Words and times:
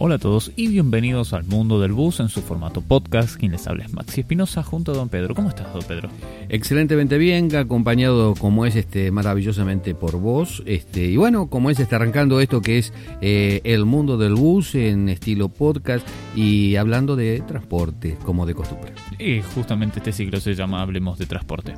Hola 0.00 0.14
a 0.14 0.18
todos 0.18 0.52
y 0.54 0.68
bienvenidos 0.68 1.32
al 1.32 1.42
mundo 1.42 1.80
del 1.80 1.90
bus 1.90 2.20
en 2.20 2.28
su 2.28 2.40
formato 2.40 2.82
podcast. 2.82 3.34
Quien 3.34 3.50
les 3.50 3.66
habla 3.66 3.84
es 3.84 3.92
Maxi 3.92 4.20
Espinosa 4.20 4.62
junto 4.62 4.92
a 4.92 4.94
Don 4.94 5.08
Pedro. 5.08 5.34
¿Cómo 5.34 5.48
estás, 5.48 5.74
Don 5.74 5.82
Pedro? 5.82 6.08
Excelentemente 6.48 7.18
bien, 7.18 7.52
acompañado 7.56 8.34
como 8.36 8.64
es 8.64 8.76
este 8.76 9.10
maravillosamente 9.10 9.96
por 9.96 10.20
vos. 10.20 10.62
Este, 10.66 11.06
y 11.06 11.16
bueno, 11.16 11.48
como 11.48 11.68
es 11.68 11.80
está 11.80 11.96
arrancando 11.96 12.40
esto 12.40 12.62
que 12.62 12.78
es 12.78 12.92
eh, 13.20 13.60
el 13.64 13.86
mundo 13.86 14.16
del 14.18 14.36
bus 14.36 14.76
en 14.76 15.08
estilo 15.08 15.48
podcast 15.48 16.06
y 16.36 16.76
hablando 16.76 17.16
de 17.16 17.42
transporte 17.44 18.16
como 18.24 18.46
de 18.46 18.54
costumbre. 18.54 18.92
Y 19.18 19.42
justamente 19.52 19.98
este 19.98 20.12
ciclo 20.12 20.38
se 20.38 20.54
llama 20.54 20.80
Hablemos 20.80 21.18
de 21.18 21.26
Transporte. 21.26 21.74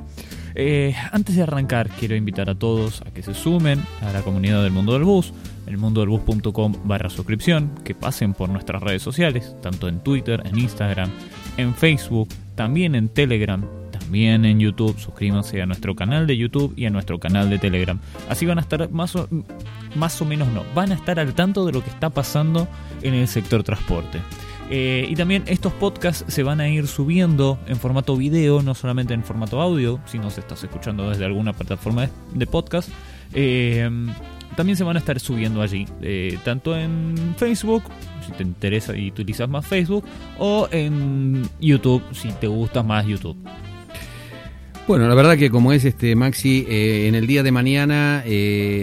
Eh, 0.55 0.95
antes 1.11 1.35
de 1.35 1.43
arrancar, 1.43 1.89
quiero 1.89 2.15
invitar 2.15 2.49
a 2.49 2.55
todos 2.55 3.01
a 3.01 3.11
que 3.11 3.23
se 3.23 3.33
sumen 3.33 3.83
a 4.01 4.11
la 4.11 4.21
comunidad 4.21 4.63
del 4.63 4.71
mundo 4.71 4.93
del 4.93 5.03
bus, 5.03 5.33
elmundodelbus.com 5.67 6.73
barra 6.83 7.09
suscripción, 7.09 7.71
que 7.83 7.95
pasen 7.95 8.33
por 8.33 8.49
nuestras 8.49 8.81
redes 8.81 9.01
sociales, 9.01 9.55
tanto 9.61 9.87
en 9.87 9.99
Twitter, 9.99 10.41
en 10.45 10.57
Instagram, 10.57 11.09
en 11.57 11.73
Facebook, 11.75 12.29
también 12.55 12.95
en 12.95 13.09
Telegram, 13.09 13.65
también 13.91 14.45
en 14.45 14.59
YouTube. 14.59 14.97
Suscríbanse 14.99 15.61
a 15.61 15.65
nuestro 15.65 15.95
canal 15.95 16.27
de 16.27 16.37
YouTube 16.37 16.73
y 16.75 16.85
a 16.85 16.89
nuestro 16.89 17.19
canal 17.19 17.49
de 17.49 17.59
Telegram. 17.59 17.99
Así 18.29 18.45
van 18.45 18.57
a 18.57 18.61
estar 18.61 18.91
más 18.91 19.15
o, 19.15 19.27
más 19.95 20.21
o 20.21 20.25
menos 20.25 20.49
no, 20.49 20.63
van 20.75 20.91
a 20.91 20.95
estar 20.95 21.19
al 21.19 21.33
tanto 21.33 21.65
de 21.65 21.71
lo 21.71 21.83
que 21.83 21.89
está 21.89 22.09
pasando 22.09 22.67
en 23.01 23.13
el 23.13 23.27
sector 23.27 23.63
transporte. 23.63 24.19
Eh, 24.73 25.05
y 25.09 25.15
también 25.15 25.43
estos 25.47 25.73
podcasts 25.73 26.23
se 26.33 26.43
van 26.43 26.61
a 26.61 26.69
ir 26.69 26.87
subiendo 26.87 27.59
en 27.67 27.75
formato 27.75 28.15
video, 28.15 28.61
no 28.61 28.73
solamente 28.73 29.13
en 29.13 29.21
formato 29.21 29.59
audio, 29.59 29.99
si 30.05 30.17
nos 30.17 30.37
estás 30.37 30.63
escuchando 30.63 31.09
desde 31.09 31.25
alguna 31.25 31.51
plataforma 31.51 32.07
de, 32.33 32.47
podcast. 32.47 32.87
Eh, 33.33 33.89
también 34.55 34.77
se 34.77 34.85
van 34.85 34.95
a 34.95 34.99
estar 34.99 35.19
subiendo 35.19 35.61
allí, 35.61 35.85
eh, 36.01 36.39
tanto 36.45 36.77
en 36.77 37.35
Facebook, 37.35 37.83
si 38.25 38.31
te 38.31 38.43
interesa 38.43 38.95
y 38.95 39.09
utilizas 39.09 39.49
más 39.49 39.67
Facebook, 39.67 40.05
o 40.39 40.69
en 40.71 41.43
YouTube, 41.59 42.01
si 42.13 42.29
te 42.31 42.47
gusta 42.47 42.81
más 42.81 43.05
YouTube. 43.05 43.35
Bueno, 44.87 45.05
la 45.09 45.15
verdad 45.15 45.37
que 45.37 45.49
como 45.49 45.73
es 45.73 45.83
este 45.83 46.15
Maxi, 46.15 46.65
en 46.69 47.15
el 47.15 47.27
día 47.27 47.43
de 47.43 47.51
mañana, 47.51 48.23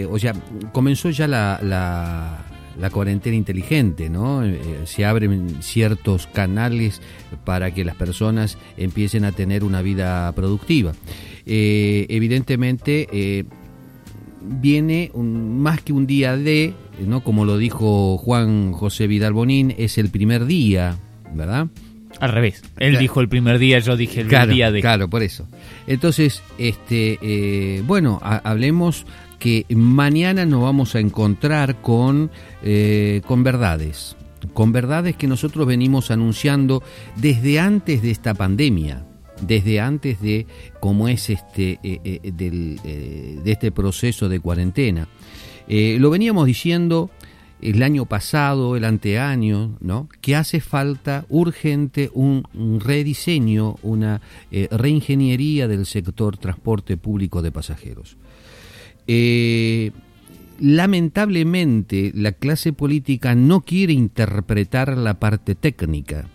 o 0.09 0.19
sea, 0.19 0.33
comenzó 0.71 1.09
ya 1.09 1.27
la 1.27 1.59
la 1.63 2.48
cuarentena 2.89 3.35
inteligente, 3.35 4.09
¿no? 4.09 4.43
Eh, 4.43 4.57
se 4.85 5.05
abren 5.05 5.61
ciertos 5.61 6.27
canales 6.27 7.01
para 7.43 7.71
que 7.71 7.83
las 7.83 7.95
personas 7.95 8.57
empiecen 8.77 9.25
a 9.25 9.33
tener 9.33 9.63
una 9.63 9.81
vida 9.81 10.31
productiva. 10.31 10.93
Eh, 11.45 12.05
evidentemente, 12.09 13.07
eh, 13.11 13.43
viene 14.41 15.11
más 15.13 15.81
que 15.81 15.91
un 15.91 16.07
día 16.07 16.37
de, 16.37 16.73
¿no? 17.05 17.21
Como 17.21 17.43
lo 17.43 17.57
dijo 17.57 18.17
Juan 18.17 18.71
José 18.71 19.07
Vidal 19.07 19.33
Bonín, 19.33 19.75
es 19.77 19.97
el 19.97 20.09
primer 20.09 20.45
día, 20.45 20.97
¿verdad? 21.33 21.67
Al 22.21 22.31
revés. 22.31 22.63
Él 22.77 22.97
dijo 22.97 23.19
el 23.21 23.29
primer 23.29 23.59
día, 23.59 23.79
yo 23.79 23.95
dije 23.95 24.21
el 24.21 24.49
día 24.49 24.71
de. 24.71 24.81
Claro, 24.81 25.09
por 25.09 25.21
eso. 25.21 25.47
Entonces, 25.87 26.41
este, 26.57 27.81
bueno, 27.85 28.19
hablemos 28.21 29.05
que 29.39 29.65
mañana 29.69 30.45
nos 30.45 30.61
vamos 30.61 30.93
a 30.95 30.99
encontrar 30.99 31.81
con, 31.81 32.29
eh, 32.61 33.21
con 33.25 33.43
verdades, 33.43 34.15
con 34.53 34.71
verdades 34.71 35.15
que 35.15 35.27
nosotros 35.27 35.65
venimos 35.65 36.11
anunciando 36.11 36.83
desde 37.15 37.59
antes 37.59 38.01
de 38.01 38.11
esta 38.11 38.33
pandemia, 38.33 39.05
desde 39.41 39.79
antes 39.79 40.21
de 40.21 40.45
cómo 40.81 41.07
es 41.07 41.29
este, 41.29 41.79
eh, 41.81 41.99
eh, 42.03 43.39
de 43.43 43.51
este 43.51 43.71
proceso 43.71 44.27
de 44.29 44.39
cuarentena. 44.41 45.07
lo 45.67 46.09
veníamos 46.09 46.45
diciendo 46.45 47.09
el 47.61 47.83
año 47.83 48.05
pasado, 48.05 48.75
el 48.75 48.85
anteaño, 48.85 49.77
¿no? 49.81 50.07
que 50.21 50.35
hace 50.35 50.59
falta 50.61 51.25
urgente 51.29 52.09
un, 52.13 52.43
rediseño, 52.79 53.77
una 53.83 54.21
reingeniería 54.71 55.67
del 55.67 55.85
sector 55.85 56.37
transporte 56.37 56.97
público 56.97 57.41
de 57.41 57.51
pasajeros. 57.51 58.17
Eh, 59.11 59.91
lamentablemente 60.59 62.11
la 62.13 62.31
clase 62.31 62.73
política 62.73 63.33
no 63.33 63.61
quiere 63.61 63.93
interpretar 63.93 64.95
la 64.99 65.15
parte 65.15 65.55
técnica 65.55 66.27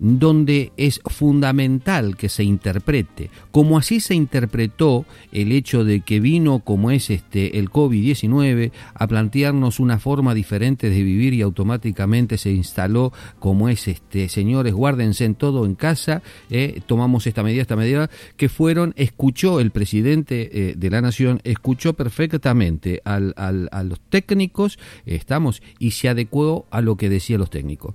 donde 0.00 0.72
es 0.76 1.00
fundamental 1.04 2.16
que 2.16 2.28
se 2.28 2.42
interprete, 2.42 3.30
como 3.52 3.78
así 3.78 4.00
se 4.00 4.14
interpretó 4.14 5.04
el 5.30 5.52
hecho 5.52 5.84
de 5.84 6.00
que 6.00 6.18
vino 6.18 6.60
como 6.60 6.90
es 6.90 7.10
este 7.10 7.58
el 7.58 7.70
COVID-19 7.70 8.72
a 8.94 9.06
plantearnos 9.06 9.78
una 9.78 9.98
forma 9.98 10.34
diferente 10.34 10.90
de 10.90 11.02
vivir 11.02 11.34
y 11.34 11.42
automáticamente 11.42 12.38
se 12.38 12.50
instaló 12.50 13.12
como 13.38 13.68
es 13.68 13.86
este 13.86 14.28
señores 14.28 14.72
guárdense 14.72 15.26
en 15.26 15.34
todo 15.34 15.66
en 15.66 15.74
casa, 15.74 16.22
eh, 16.48 16.80
tomamos 16.86 17.26
esta 17.26 17.42
medida, 17.42 17.62
esta 17.62 17.76
medida 17.76 18.10
que 18.36 18.48
fueron, 18.48 18.94
escuchó 18.96 19.60
el 19.60 19.70
presidente 19.70 20.50
eh, 20.52 20.74
de 20.76 20.90
la 20.90 21.00
nación, 21.00 21.40
escuchó 21.44 21.92
perfectamente 21.92 23.02
al, 23.04 23.34
a 23.36 23.82
los 23.82 24.00
técnicos, 24.08 24.78
estamos, 25.06 25.62
y 25.78 25.92
se 25.92 26.08
adecuó 26.08 26.66
a 26.70 26.80
lo 26.80 26.96
que 26.96 27.08
decían 27.08 27.40
los 27.40 27.50
técnicos. 27.50 27.94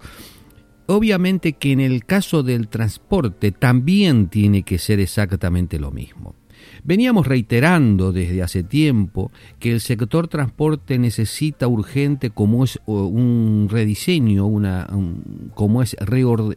Obviamente 0.88 1.54
que 1.54 1.72
en 1.72 1.80
el 1.80 2.06
caso 2.06 2.44
del 2.44 2.68
transporte 2.68 3.52
también 3.52 4.28
tiene 4.28 4.64
que 4.64 4.78
ser 4.78 5.00
exactamente 5.00 5.80
lo 5.80 5.92
mismo. 5.92 6.36
Veníamos 6.84 7.26
reiterando 7.26 8.12
desde 8.12 8.44
hace 8.44 8.64
tiempo 8.64 9.32
que 9.60 9.72
el 9.72 9.82
sector 9.82 10.28
transporte 10.28 11.00
necesita 11.00 11.68
urgente 11.68 12.30
como 12.30 12.64
es 12.64 12.80
un 12.86 13.68
rediseño, 13.72 14.46
una, 14.46 14.88
como 15.56 15.82
es 15.82 15.96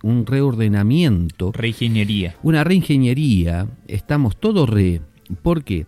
un 0.02 0.26
reordenamiento. 0.26 1.52
Reingeniería. 1.52 2.36
Una 2.42 2.64
reingeniería. 2.64 3.68
Estamos 3.86 4.38
todos 4.38 4.68
re. 4.68 5.00
¿Por 5.42 5.64
qué? 5.64 5.86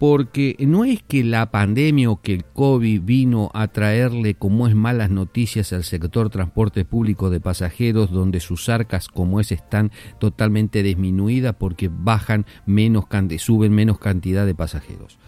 Porque 0.00 0.56
no 0.60 0.86
es 0.86 1.02
que 1.02 1.22
la 1.22 1.50
pandemia 1.50 2.08
o 2.08 2.22
que 2.22 2.32
el 2.32 2.46
COVID 2.46 3.02
vino 3.02 3.50
a 3.52 3.68
traerle 3.68 4.34
como 4.34 4.66
es 4.66 4.74
malas 4.74 5.10
noticias 5.10 5.74
al 5.74 5.84
sector 5.84 6.30
transporte 6.30 6.86
público 6.86 7.28
de 7.28 7.38
pasajeros, 7.38 8.10
donde 8.10 8.40
sus 8.40 8.70
arcas 8.70 9.08
como 9.08 9.40
es 9.40 9.52
están 9.52 9.92
totalmente 10.18 10.82
disminuidas 10.82 11.54
porque 11.58 11.90
bajan 11.92 12.46
menos, 12.64 13.04
suben 13.36 13.74
menos 13.74 13.98
cantidad 13.98 14.46
de 14.46 14.54
pasajeros. 14.54 15.18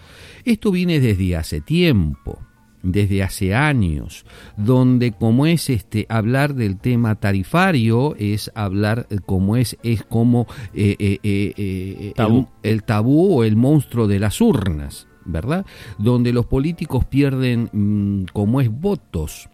Esto 0.47 0.71
viene 0.71 1.00
desde 1.00 1.37
hace 1.37 1.60
tiempo 1.60 2.39
desde 2.82 3.22
hace 3.22 3.54
años, 3.54 4.25
donde 4.56 5.12
como 5.12 5.47
es 5.47 5.70
este 5.70 6.06
hablar 6.09 6.54
del 6.54 6.78
tema 6.78 7.15
tarifario 7.15 8.15
es 8.19 8.50
hablar 8.54 9.06
eh, 9.10 9.19
como 9.25 9.56
es 9.56 9.76
es 9.82 10.03
como 10.04 10.47
eh, 10.75 11.19
eh, 11.22 12.12
El, 12.62 12.82
tabú 12.82 13.38
o 13.38 13.44
el 13.44 13.56
monstruo 13.56 14.09
de 14.09 14.19
las 14.19 14.41
urnas, 14.41 15.06
¿verdad? 15.25 15.65
Donde 15.98 16.32
los 16.32 16.47
políticos 16.47 17.04
pierden 17.04 17.71
mm, 17.72 18.25
como 18.32 18.60
es 18.60 18.71
votos 18.71 19.48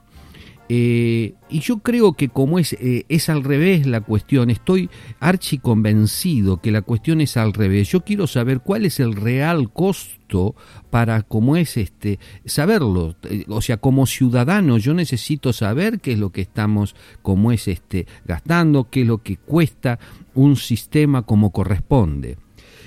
eh, 0.69 1.35
y 1.49 1.61
yo 1.61 1.79
creo 1.79 2.13
que 2.13 2.29
como 2.29 2.59
es, 2.59 2.75
eh, 2.75 3.07
es 3.09 3.31
al 3.31 3.43
revés 3.43 3.87
la 3.87 4.03
cuestión, 4.03 4.51
estoy 4.51 4.91
archi 5.19 5.59
convencido 5.59 6.61
que 6.61 6.71
la 6.71 6.83
cuestión 6.83 7.23
es 7.23 7.39
al 7.39 7.55
revés. 7.55 7.89
Yo 7.89 8.03
quiero 8.03 8.27
saber 8.27 8.61
cuál 8.61 8.85
es 8.85 9.01
el 9.01 9.15
real 9.15 9.73
costo 9.73 10.55
para 10.91 11.23
cómo 11.23 11.57
es 11.57 11.79
este 11.79 12.19
saberlo. 12.45 13.17
Eh, 13.31 13.45
o 13.49 13.63
sea, 13.63 13.79
como 13.79 14.07
ciudadano 14.07 14.77
yo 14.77 14.93
necesito 14.93 15.55
saber 15.55 16.01
qué 16.01 16.13
es 16.13 16.19
lo 16.19 16.31
que 16.31 16.43
estamos, 16.43 16.95
cómo 17.23 17.51
es 17.51 17.67
este 17.67 18.07
gastando, 18.27 18.89
qué 18.91 19.03
es 19.03 19.07
lo 19.07 19.19
que 19.19 19.39
cuesta 19.39 19.99
un 20.35 20.57
sistema 20.57 21.23
como 21.23 21.51
corresponde. 21.51 22.37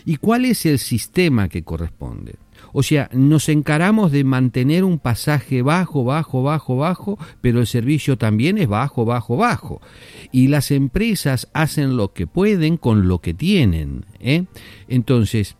¿Y 0.05 0.17
cuál 0.17 0.45
es 0.45 0.65
el 0.65 0.77
sistema 0.77 1.49
que 1.49 1.63
corresponde? 1.63 2.35
O 2.73 2.83
sea, 2.83 3.09
nos 3.13 3.49
encaramos 3.49 4.11
de 4.11 4.23
mantener 4.23 4.83
un 4.83 4.99
pasaje 4.99 5.61
bajo, 5.61 6.03
bajo, 6.03 6.43
bajo, 6.43 6.77
bajo, 6.77 7.19
pero 7.41 7.59
el 7.59 7.67
servicio 7.67 8.17
también 8.17 8.57
es 8.57 8.67
bajo, 8.67 9.05
bajo, 9.05 9.37
bajo. 9.37 9.81
Y 10.31 10.47
las 10.47 10.71
empresas 10.71 11.49
hacen 11.53 11.97
lo 11.97 12.13
que 12.13 12.27
pueden 12.27 12.77
con 12.77 13.07
lo 13.07 13.19
que 13.19 13.33
tienen. 13.33 14.05
¿eh? 14.19 14.45
Entonces, 14.87 15.57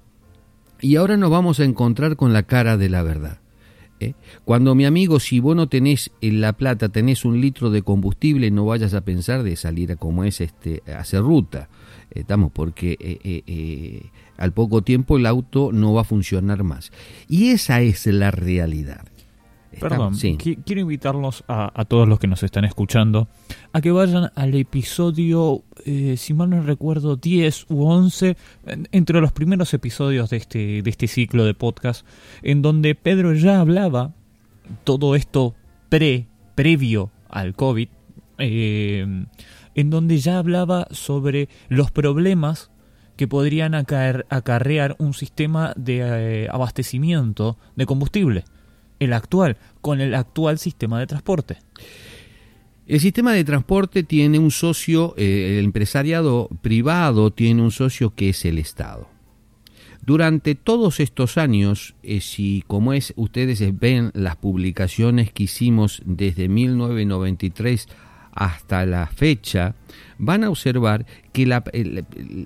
y 0.79 0.95
ahora 0.95 1.17
nos 1.17 1.29
vamos 1.29 1.59
a 1.59 1.65
encontrar 1.65 2.15
con 2.15 2.33
la 2.33 2.43
cara 2.43 2.77
de 2.77 2.89
la 2.89 3.03
verdad. 3.03 3.39
¿eh? 3.99 4.13
Cuando 4.45 4.73
mi 4.73 4.85
amigo, 4.85 5.19
si 5.19 5.39
vos 5.39 5.55
no 5.55 5.67
tenés 5.67 6.11
en 6.21 6.41
La 6.41 6.53
Plata, 6.53 6.89
tenés 6.89 7.25
un 7.25 7.41
litro 7.41 7.69
de 7.69 7.81
combustible, 7.81 8.49
no 8.51 8.65
vayas 8.65 8.93
a 8.93 9.01
pensar 9.01 9.43
de 9.43 9.55
salir 9.55 9.91
a 9.91 9.95
como 9.97 10.23
es 10.23 10.41
este, 10.41 10.81
hacer 10.91 11.21
ruta. 11.21 11.69
Estamos, 12.09 12.51
porque 12.51 12.97
eh, 12.99 14.09
al 14.41 14.53
poco 14.53 14.81
tiempo 14.81 15.17
el 15.17 15.25
auto 15.27 15.71
no 15.71 15.93
va 15.93 16.01
a 16.01 16.03
funcionar 16.03 16.63
más. 16.63 16.91
Y 17.27 17.49
esa 17.49 17.81
es 17.81 18.07
la 18.07 18.31
realidad. 18.31 19.05
Perdón, 19.79 20.15
quiero 20.17 20.81
invitarlos 20.81 21.45
a, 21.47 21.85
todos 21.85 22.07
los 22.07 22.19
que 22.19 22.27
nos 22.27 22.43
están 22.43 22.65
escuchando 22.65 23.29
a 23.71 23.79
que 23.79 23.91
vayan 23.91 24.29
al 24.35 24.53
episodio, 24.55 25.63
eh, 25.85 26.15
si 26.17 26.33
mal 26.33 26.49
no 26.49 26.61
recuerdo, 26.61 27.15
10 27.15 27.67
u 27.69 27.85
11, 27.85 28.35
entre 28.91 29.21
los 29.21 29.31
primeros 29.31 29.73
episodios 29.73 30.29
de 30.29 30.37
este, 30.37 30.81
de 30.81 30.89
este 30.89 31.07
ciclo 31.07 31.45
de 31.45 31.53
podcast, 31.53 32.05
en 32.43 32.61
donde 32.61 32.95
Pedro 32.95 33.33
ya 33.33 33.61
hablaba 33.61 34.11
todo 34.83 35.15
esto 35.15 35.55
pre, 35.87 36.27
previo 36.55 37.09
al 37.29 37.55
COVID, 37.55 37.87
eh, 38.39 39.25
en 39.75 39.89
donde 39.89 40.17
ya 40.17 40.37
hablaba 40.37 40.87
sobre 40.91 41.47
los 41.69 41.91
problemas 41.91 42.71
que 43.21 43.27
podrían 43.27 43.75
acarrear 43.75 44.95
un 44.97 45.13
sistema 45.13 45.73
de 45.75 45.99
eh, 46.01 46.47
abastecimiento 46.49 47.59
de 47.75 47.85
combustible, 47.85 48.45
el 48.97 49.13
actual, 49.13 49.57
con 49.79 50.01
el 50.01 50.15
actual 50.15 50.57
sistema 50.57 50.99
de 50.99 51.05
transporte. 51.05 51.57
El 52.87 52.99
sistema 52.99 53.33
de 53.33 53.43
transporte 53.43 54.01
tiene 54.01 54.39
un 54.39 54.49
socio, 54.49 55.13
eh, 55.17 55.57
el 55.59 55.65
empresariado 55.65 56.49
privado 56.63 57.29
tiene 57.29 57.61
un 57.61 57.69
socio 57.69 58.15
que 58.15 58.29
es 58.29 58.43
el 58.43 58.57
Estado. 58.57 59.07
Durante 60.03 60.55
todos 60.55 60.99
estos 60.99 61.37
años, 61.37 61.93
eh, 62.01 62.21
si 62.21 62.63
como 62.65 62.91
es 62.91 63.13
ustedes 63.17 63.61
ven 63.79 64.09
las 64.15 64.35
publicaciones 64.35 65.31
que 65.31 65.43
hicimos 65.43 66.01
desde 66.05 66.49
1993 66.49 67.87
hasta 68.31 68.85
la 68.87 69.05
fecha, 69.05 69.75
van 70.21 70.43
a 70.43 70.49
observar 70.51 71.05
que 71.33 71.47
la, 71.47 71.63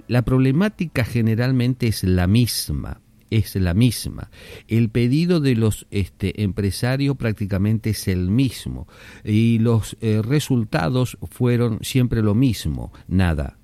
la, 0.07 0.21
problemática 0.23 1.03
generalmente 1.03 1.87
es 1.87 2.03
la 2.03 2.25
misma 2.25 3.01
es 3.31 3.55
la 3.55 3.73
misma. 3.73 4.29
El 4.67 4.89
pedido 4.89 5.41
de 5.41 5.55
los 5.55 5.87
este, 5.91 6.43
empresarios 6.43 7.17
prácticamente 7.17 7.89
es 7.89 8.07
el 8.07 8.29
mismo 8.29 8.87
y 9.25 9.59
los 9.59 9.97
eh, 9.99 10.21
resultados 10.23 11.17
fueron 11.29 11.79
siempre 11.81 12.21
lo 12.21 12.33
mismo, 12.33 12.93
nada. 13.07 13.57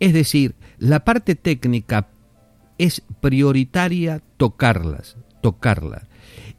Es 0.00 0.12
decir, 0.12 0.54
la 0.78 1.04
parte 1.04 1.34
técnica 1.34 2.08
es 2.78 3.02
prioritaria 3.20 4.20
tocarlas, 4.36 5.16
tocarla. 5.40 6.08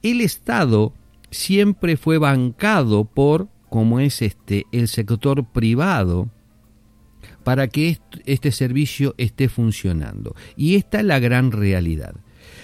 El 0.01 0.21
Estado 0.21 0.94
siempre 1.31 1.97
fue 1.97 2.18
bancado 2.18 3.03
por, 3.06 3.50
como 3.73 3.99
es 3.99 4.21
este, 4.21 4.67
el 4.71 4.87
sector 4.87 5.45
privado, 5.45 6.29
para 7.43 7.67
que 7.69 7.97
este 8.23 8.51
servicio 8.51 9.15
esté 9.17 9.49
funcionando. 9.49 10.35
Y 10.55 10.75
esta 10.75 10.99
es 10.99 11.05
la 11.05 11.17
gran 11.17 11.51
realidad. 11.51 12.13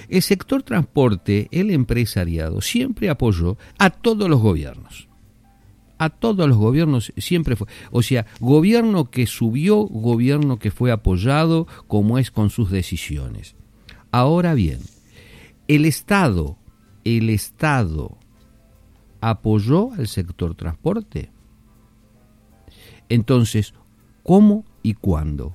El 0.07 0.21
sector 0.21 0.61
transporte, 0.61 1.47
el 1.50 1.71
empresariado, 1.71 2.61
siempre 2.61 3.09
apoyó 3.09 3.57
a 3.79 3.89
todos 3.89 4.29
los 4.29 4.39
gobiernos. 4.39 5.07
A 5.97 6.11
todos 6.11 6.47
los 6.47 6.59
gobiernos 6.59 7.12
siempre 7.17 7.55
fue. 7.55 7.65
O 7.89 8.03
sea, 8.03 8.27
gobierno 8.39 9.09
que 9.09 9.25
subió, 9.25 9.77
gobierno 9.77 10.59
que 10.59 10.69
fue 10.69 10.91
apoyado, 10.91 11.65
como 11.88 12.19
es 12.19 12.29
con 12.29 12.51
sus 12.51 12.69
decisiones. 12.69 13.55
Ahora 14.12 14.53
bien, 14.53 14.77
el 15.67 15.85
Estado, 15.85 16.59
el 17.03 17.31
Estado 17.31 18.19
apoyó 19.21 19.92
al 19.94 20.07
sector 20.07 20.56
transporte. 20.56 21.31
Entonces, 23.10 23.74
¿cómo 24.24 24.66
y 24.83 24.94
cuándo. 24.94 25.54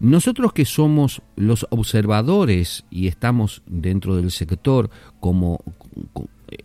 Nosotros 0.00 0.52
que 0.52 0.64
somos 0.64 1.22
los 1.36 1.66
observadores 1.70 2.84
y 2.90 3.06
estamos 3.06 3.62
dentro 3.66 4.16
del 4.16 4.30
sector 4.30 4.90
como, 5.20 5.60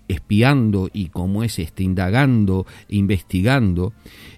espiando 0.08 0.90
y 0.94 1.10
como 1.10 1.44
es 1.44 1.60
este, 1.60 1.84
indagando, 1.84 2.66
investigando, 2.90 3.94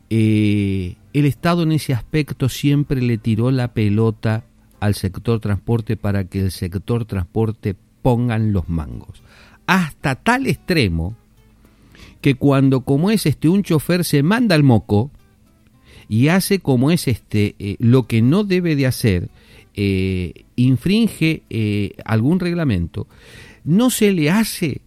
eh, 0.09 0.95
el 1.13 1.25
Estado 1.25 1.63
en 1.63 1.73
ese 1.73 1.93
aspecto 1.93 2.49
siempre 2.49 3.01
le 3.01 3.17
tiró 3.17 3.51
la 3.51 3.73
pelota 3.73 4.45
al 4.79 4.95
sector 4.95 5.39
transporte 5.39 5.97
para 5.97 6.25
que 6.25 6.41
el 6.41 6.51
sector 6.51 7.05
transporte 7.05 7.75
pongan 8.01 8.53
los 8.53 8.69
mangos. 8.69 9.21
Hasta 9.67 10.15
tal 10.15 10.47
extremo 10.47 11.15
que 12.25 12.33
cuando 12.33 12.81
como 12.81 13.11
es 13.11 13.27
este 13.27 13.49
un 13.49 13.61
chofer 13.61 14.03
se 14.03 14.23
manda 14.23 14.55
al 14.55 14.63
moco, 14.63 15.11
y 16.09 16.29
hace 16.29 16.57
como 16.57 16.89
es 16.89 17.07
este 17.07 17.53
eh, 17.59 17.75
lo 17.77 18.07
que 18.07 18.23
no 18.23 18.43
debe 18.43 18.75
de 18.75 18.87
hacer, 18.87 19.29
eh, 19.75 20.45
infringe 20.55 21.43
eh, 21.51 21.91
algún 22.03 22.39
reglamento, 22.39 23.07
no 23.63 23.91
se 23.91 24.11
le 24.11 24.31
hace 24.31 24.81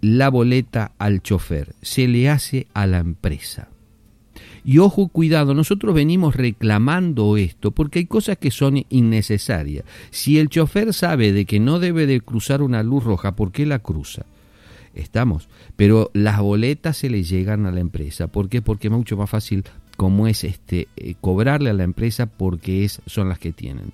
la 0.00 0.28
boleta 0.28 0.90
al 0.98 1.22
chofer, 1.22 1.76
se 1.82 2.08
le 2.08 2.28
hace 2.30 2.66
a 2.74 2.88
la 2.88 2.98
empresa. 2.98 3.68
Y 4.64 4.78
ojo, 4.78 5.06
cuidado, 5.06 5.54
nosotros 5.54 5.94
venimos 5.94 6.34
reclamando 6.34 7.36
esto 7.36 7.70
porque 7.70 8.00
hay 8.00 8.06
cosas 8.06 8.38
que 8.38 8.50
son 8.50 8.84
innecesarias. 8.88 9.84
Si 10.10 10.40
el 10.40 10.48
chofer 10.48 10.92
sabe 10.92 11.32
de 11.32 11.44
que 11.44 11.60
no 11.60 11.78
debe 11.78 12.06
de 12.06 12.20
cruzar 12.20 12.60
una 12.60 12.82
luz 12.82 13.04
roja, 13.04 13.36
¿por 13.36 13.52
qué 13.52 13.66
la 13.66 13.78
cruza? 13.78 14.26
Estamos. 14.96 15.48
Pero 15.76 16.10
las 16.14 16.40
boletas 16.40 16.96
se 16.96 17.10
le 17.10 17.22
llegan 17.22 17.66
a 17.66 17.70
la 17.70 17.80
empresa. 17.80 18.26
¿Por 18.26 18.48
qué? 18.48 18.62
Porque 18.62 18.88
es 18.88 18.92
mucho 18.92 19.16
más 19.16 19.30
fácil 19.30 19.64
como 19.96 20.26
es 20.26 20.44
este 20.44 20.88
eh, 20.96 21.14
cobrarle 21.20 21.70
a 21.70 21.74
la 21.74 21.84
empresa 21.84 22.26
porque 22.26 22.84
es, 22.84 23.00
son 23.06 23.28
las 23.28 23.38
que 23.38 23.52
tienen. 23.52 23.92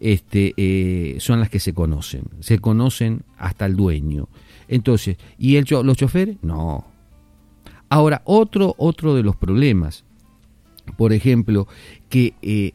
Este, 0.00 0.52
eh, 0.56 1.16
son 1.20 1.40
las 1.40 1.48
que 1.48 1.58
se 1.58 1.72
conocen, 1.72 2.24
se 2.40 2.58
conocen 2.58 3.22
hasta 3.38 3.66
el 3.66 3.76
dueño. 3.76 4.28
Entonces, 4.68 5.16
¿y 5.38 5.56
el, 5.56 5.66
los 5.70 5.96
choferes? 5.96 6.36
No. 6.42 6.84
Ahora, 7.88 8.22
otro, 8.24 8.74
otro 8.78 9.14
de 9.14 9.22
los 9.22 9.36
problemas, 9.36 10.04
por 10.96 11.12
ejemplo, 11.12 11.66
que 12.08 12.34
eh, 12.42 12.72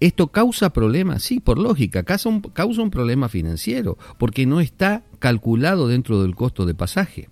esto 0.00 0.28
causa 0.28 0.72
problemas, 0.72 1.22
sí, 1.22 1.40
por 1.40 1.58
lógica, 1.58 2.04
causa 2.04 2.28
un, 2.28 2.40
causa 2.40 2.82
un 2.82 2.90
problema 2.90 3.28
financiero, 3.28 3.98
porque 4.18 4.46
no 4.46 4.60
está 4.60 5.02
calculado 5.18 5.88
dentro 5.88 6.22
del 6.22 6.34
costo 6.34 6.66
de 6.66 6.74
pasaje. 6.74 7.28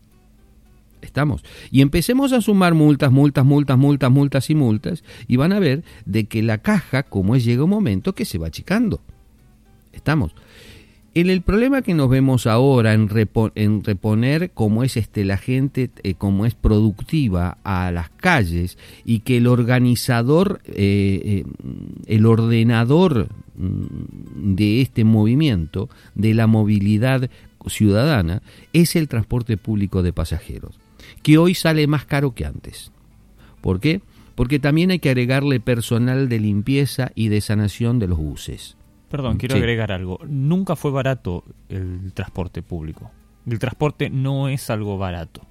Estamos. 1.00 1.44
Y 1.70 1.82
empecemos 1.82 2.32
a 2.32 2.40
sumar 2.40 2.74
multas, 2.74 3.12
multas, 3.12 3.44
multas, 3.44 3.78
multas, 3.78 4.10
multas 4.10 4.50
y 4.50 4.54
multas, 4.54 5.04
y 5.28 5.36
van 5.36 5.52
a 5.52 5.60
ver 5.60 5.84
de 6.04 6.26
que 6.26 6.42
la 6.42 6.58
caja, 6.58 7.04
como 7.04 7.36
es, 7.36 7.44
llega 7.44 7.64
un 7.64 7.70
momento 7.70 8.14
que 8.14 8.24
se 8.24 8.38
va 8.38 8.48
achicando. 8.48 9.00
Estamos. 9.92 10.34
El 11.16 11.40
problema 11.40 11.80
que 11.80 11.94
nos 11.94 12.10
vemos 12.10 12.46
ahora 12.46 12.92
en, 12.92 13.08
en 13.54 13.84
reponer 13.84 14.50
cómo 14.50 14.84
es 14.84 14.98
este, 14.98 15.24
la 15.24 15.38
gente, 15.38 15.88
eh, 16.02 16.12
cómo 16.12 16.44
es 16.44 16.54
productiva 16.54 17.56
a 17.64 17.90
las 17.90 18.10
calles 18.10 18.76
y 19.02 19.20
que 19.20 19.38
el 19.38 19.46
organizador, 19.46 20.60
eh, 20.66 20.74
eh, 21.24 21.44
el 22.04 22.26
ordenador 22.26 23.28
mm, 23.56 24.56
de 24.56 24.82
este 24.82 25.04
movimiento, 25.04 25.88
de 26.14 26.34
la 26.34 26.46
movilidad 26.46 27.30
ciudadana, 27.66 28.42
es 28.74 28.94
el 28.94 29.08
transporte 29.08 29.56
público 29.56 30.02
de 30.02 30.12
pasajeros 30.12 30.78
que 31.22 31.38
hoy 31.38 31.54
sale 31.54 31.86
más 31.86 32.04
caro 32.04 32.34
que 32.34 32.44
antes. 32.44 32.92
¿Por 33.62 33.80
qué? 33.80 34.02
Porque 34.34 34.58
también 34.58 34.90
hay 34.90 34.98
que 34.98 35.08
agregarle 35.08 35.60
personal 35.60 36.28
de 36.28 36.40
limpieza 36.40 37.10
y 37.14 37.28
de 37.28 37.40
sanación 37.40 37.98
de 37.98 38.08
los 38.08 38.18
buses. 38.18 38.75
Perdón, 39.08 39.38
quiero 39.38 39.56
agregar 39.56 39.92
algo. 39.92 40.18
Nunca 40.26 40.76
fue 40.76 40.90
barato 40.90 41.44
el 41.68 42.12
transporte 42.12 42.62
público. 42.62 43.10
El 43.46 43.58
transporte 43.58 44.10
no 44.10 44.48
es 44.48 44.70
algo 44.70 44.98
barato 44.98 45.42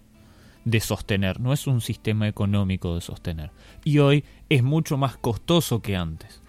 de 0.65 0.79
sostener, 0.79 1.39
no 1.39 1.53
es 1.53 1.67
un 1.67 1.79
sistema 1.79 2.27
económico 2.27 2.95
de 2.95 3.01
sostener. 3.01 3.51
Y 3.83 4.00
hoy 4.00 4.25
es 4.50 4.63
mucho 4.63 4.97
más 4.97 5.15
costoso 5.15 5.81
que 5.81 5.95
antes. 5.95 6.41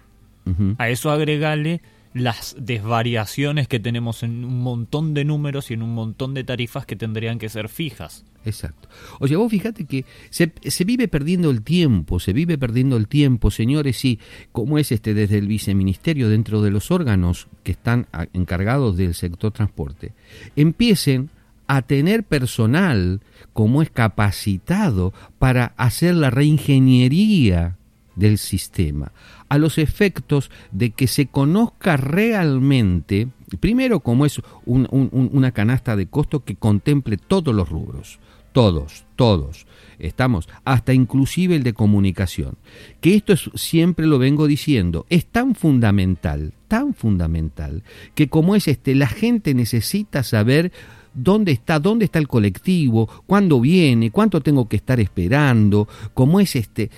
A 0.79 0.89
eso 0.89 1.11
agregale 1.11 1.83
las 2.17 2.57
desvariaciones 2.59 3.69
que 3.69 3.79
tenemos 3.79 4.23
en 4.23 4.45
un 4.45 4.63
montón 4.63 5.13
de 5.13 5.25
números 5.25 5.71
y 5.71 5.75
en 5.75 5.83
un 5.83 5.95
montón 5.95 6.35
de 6.35 6.45
tarifas 6.45 6.87
que 6.87 6.97
tendrían 6.97 7.39
que 7.39 7.49
ser 7.49 7.69
fijas. 7.69 8.25
Exacto. 8.45 8.89
Oye, 9.19 9.37
vos 9.37 9.51
fíjate 9.51 9.85
que 9.85 10.05
se, 10.31 10.53
se, 10.63 10.85
vive 10.85 11.09
perdiendo 11.09 11.51
el 11.51 11.63
tiempo, 11.63 12.21
se 12.21 12.33
vive 12.33 12.57
perdiendo 12.57 12.97
el 12.97 13.09
tiempo, 13.09 13.51
señores, 13.51 14.05
y 14.05 14.19
como 14.53 14.79
es 14.79 14.93
este 14.93 15.15
desde 15.15 15.39
el 15.39 15.49
viceministerio 15.49 16.29
dentro 16.29 16.63
de 16.63 16.71
los 16.71 16.91
órganos 16.91 17.49
que 17.65 17.73
están 17.73 18.07
encargados 18.33 18.97
del 18.97 19.15
sector 19.15 19.53
transporte, 19.53 20.13
empiecen 20.55 21.31
a 21.67 21.83
tener 21.83 22.23
personal 22.23 23.21
como 23.53 23.83
es 23.83 23.91
capacitado 23.91 25.13
para 25.39 25.75
hacer 25.77 26.15
la 26.15 26.31
reingeniería 26.31 27.77
del 28.15 28.39
sistema, 28.39 29.13
a 29.49 29.59
los 29.59 29.79
efectos 29.79 30.51
de 30.73 30.91
que 30.91 31.07
se 31.07 31.27
conozca 31.27 31.97
realmente, 31.97 33.29
primero 33.61 34.01
como 34.01 34.27
es 34.27 34.41
una 34.65 35.53
canasta 35.53 35.97
de 35.97 36.07
costo 36.07 36.45
que 36.45 36.57
contemple 36.57 37.17
todos 37.17 37.55
los 37.55 37.69
rubros, 37.69 38.19
todos, 38.53 39.05
todos, 39.17 39.67
estamos, 39.99 40.49
hasta 40.65 40.95
inclusive 40.95 41.57
el 41.57 41.63
de 41.63 41.75
comunicación, 41.75 42.57
que 43.01 43.15
esto 43.15 43.33
es, 43.33 43.51
siempre 43.55 44.07
lo 44.07 44.19
vengo 44.19 44.47
diciendo, 44.47 45.07
es 45.11 45.27
tan 45.27 45.55
fundamental, 45.55 46.55
tan 46.69 46.95
fundamental, 46.95 47.83
que 48.15 48.29
como 48.29 48.57
es 48.57 48.69
este, 48.69 48.95
la 48.95 49.09
gente 49.09 49.55
necesita 49.55 50.23
saber 50.23 50.73
dónde 51.15 51.53
está, 51.53 51.81
dónde 51.81 52.05
está 52.07 52.19
el 52.19 52.29
colectivo, 52.29 53.09
cuándo 53.27 53.61
viene, 53.61 54.11
cuánto 54.11 54.41
tengo 54.41 54.69
que 54.69 54.77
estar 54.77 55.01
esperando, 55.01 55.89
cómo 56.15 56.41
es 56.41 56.57
este, 56.57 56.91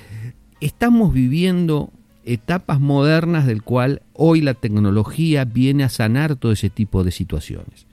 estamos 0.61 1.13
viviendo 1.13 1.93
etapas 2.33 2.81
modernas 2.81 3.47
del 3.47 3.63
cual 3.63 4.03
hoy 4.13 4.41
la 4.41 4.55
tecnología 4.55 5.45
viene 5.45 5.85
a 5.85 5.89
sanar 5.89 6.37
todo 6.37 6.53
ese 6.53 6.71
tipo 6.71 7.05
de 7.05 7.11
situaciones. 7.11 7.87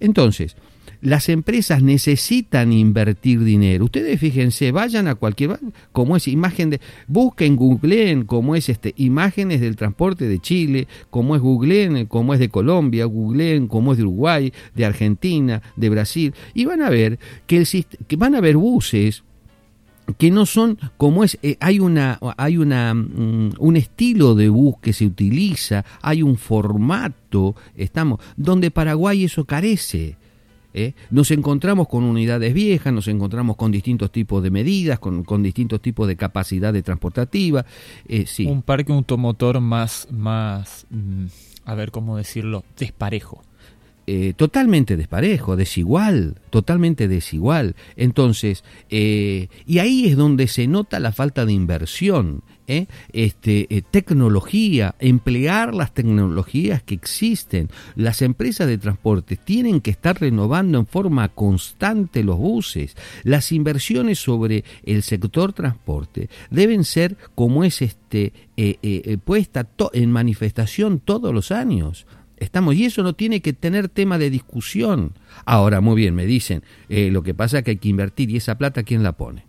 Entonces, 0.00 0.56
las 1.00 1.28
empresas 1.28 1.82
necesitan 1.82 2.72
invertir 2.72 3.44
dinero. 3.44 3.84
Ustedes 3.84 4.18
fíjense, 4.18 4.72
vayan 4.72 5.08
a 5.08 5.14
cualquier, 5.14 5.58
como 5.92 6.16
es 6.16 6.26
imagen 6.26 6.70
de, 6.70 6.80
busquen, 7.06 7.56
googleen 7.56 8.24
como 8.24 8.56
es 8.56 8.68
este, 8.68 8.94
imágenes 8.96 9.60
del 9.60 9.76
transporte 9.76 10.26
de 10.26 10.38
Chile, 10.38 10.88
como 11.10 11.36
es 11.36 11.42
googleen, 11.42 12.06
como 12.06 12.34
es 12.34 12.40
de 12.40 12.48
Colombia, 12.48 13.04
googleen 13.04 13.68
como 13.68 13.92
es 13.92 13.98
de 13.98 14.04
Uruguay, 14.04 14.52
de 14.74 14.84
Argentina, 14.84 15.62
de 15.76 15.90
Brasil, 15.90 16.34
y 16.54 16.64
van 16.64 16.82
a 16.82 16.90
ver 16.90 17.18
que, 17.46 17.58
el, 17.58 17.66
que 18.06 18.16
van 18.16 18.34
a 18.34 18.40
ver 18.40 18.56
buses 18.56 19.22
que 20.18 20.30
no 20.30 20.46
son 20.46 20.78
como 20.96 21.24
es 21.24 21.38
eh, 21.42 21.56
hay 21.60 21.80
una 21.80 22.18
hay 22.36 22.58
una 22.58 22.94
mm, 22.94 23.54
un 23.58 23.76
estilo 23.76 24.34
de 24.34 24.48
bus 24.48 24.76
que 24.80 24.92
se 24.92 25.04
utiliza 25.04 25.84
hay 26.00 26.22
un 26.22 26.36
formato 26.36 27.54
estamos 27.76 28.20
donde 28.36 28.70
Paraguay 28.70 29.24
eso 29.24 29.44
carece 29.44 30.16
¿eh? 30.76 30.94
Nos 31.10 31.30
encontramos 31.30 31.88
con 31.88 32.04
unidades 32.04 32.54
viejas, 32.54 32.92
nos 32.92 33.08
encontramos 33.08 33.56
con 33.56 33.72
distintos 33.72 34.12
tipos 34.12 34.42
de 34.42 34.50
medidas, 34.50 34.98
con, 34.98 35.42
distintos 35.42 35.80
tipos 35.80 36.06
de 36.06 36.16
capacidad 36.16 36.72
de 36.72 36.82
transportativa. 36.82 37.64
Eh, 38.06 38.26
sí. 38.26 38.46
Un 38.46 38.62
parque 38.62 38.92
automotor 38.92 39.60
más, 39.60 40.06
más, 40.10 40.86
mm, 40.90 41.26
a 41.64 41.74
ver 41.74 41.90
cómo 41.90 42.16
decirlo, 42.16 42.62
desparejo. 42.78 43.42
Eh, 44.08 44.34
totalmente 44.36 44.96
desparejo, 44.96 45.56
desigual, 45.56 46.36
totalmente 46.50 47.08
desigual. 47.08 47.74
Entonces, 47.96 48.62
eh, 48.88 49.48
y 49.66 49.80
ahí 49.80 50.06
es 50.06 50.16
donde 50.16 50.46
se 50.46 50.68
nota 50.68 51.00
la 51.00 51.10
falta 51.10 51.44
de 51.44 51.52
inversión, 51.52 52.44
¿eh? 52.68 52.86
este, 53.12 53.66
tecnología, 53.90 54.94
emplear 55.00 55.74
las 55.74 55.92
tecnologías 55.92 56.84
que 56.84 56.94
existen. 56.94 57.68
Las 57.96 58.22
empresas 58.22 58.68
de 58.68 58.78
transporte 58.78 59.34
tienen 59.34 59.80
que 59.80 59.90
estar 59.90 60.20
renovando 60.20 60.78
en 60.78 60.86
forma 60.86 61.28
constante 61.30 62.22
los 62.22 62.38
buses. 62.38 62.96
Las 63.24 63.50
inversiones 63.50 64.20
sobre 64.20 64.62
el 64.84 65.02
sector 65.02 65.52
transporte 65.52 66.28
deben 66.52 66.84
ser 66.84 67.16
como 67.34 67.64
es 67.64 67.82
este, 67.82 68.32
puesta 69.24 69.68
en 69.92 70.12
manifestación 70.12 71.00
todos 71.00 71.34
los 71.34 71.50
años. 71.50 72.06
Estamos, 72.36 72.74
y 72.74 72.84
eso 72.84 73.02
no 73.02 73.14
tiene 73.14 73.40
que 73.40 73.52
tener 73.52 73.88
tema 73.88 74.18
de 74.18 74.28
discusión. 74.28 75.12
Ahora, 75.46 75.80
muy 75.80 75.96
bien, 75.96 76.14
me 76.14 76.26
dicen, 76.26 76.62
eh, 76.88 77.10
lo 77.10 77.22
que 77.22 77.32
pasa 77.32 77.58
es 77.58 77.64
que 77.64 77.72
hay 77.72 77.76
que 77.78 77.88
invertir 77.88 78.30
y 78.30 78.36
esa 78.36 78.58
plata, 78.58 78.82
¿quién 78.82 79.02
la 79.02 79.12
pone? 79.12 79.44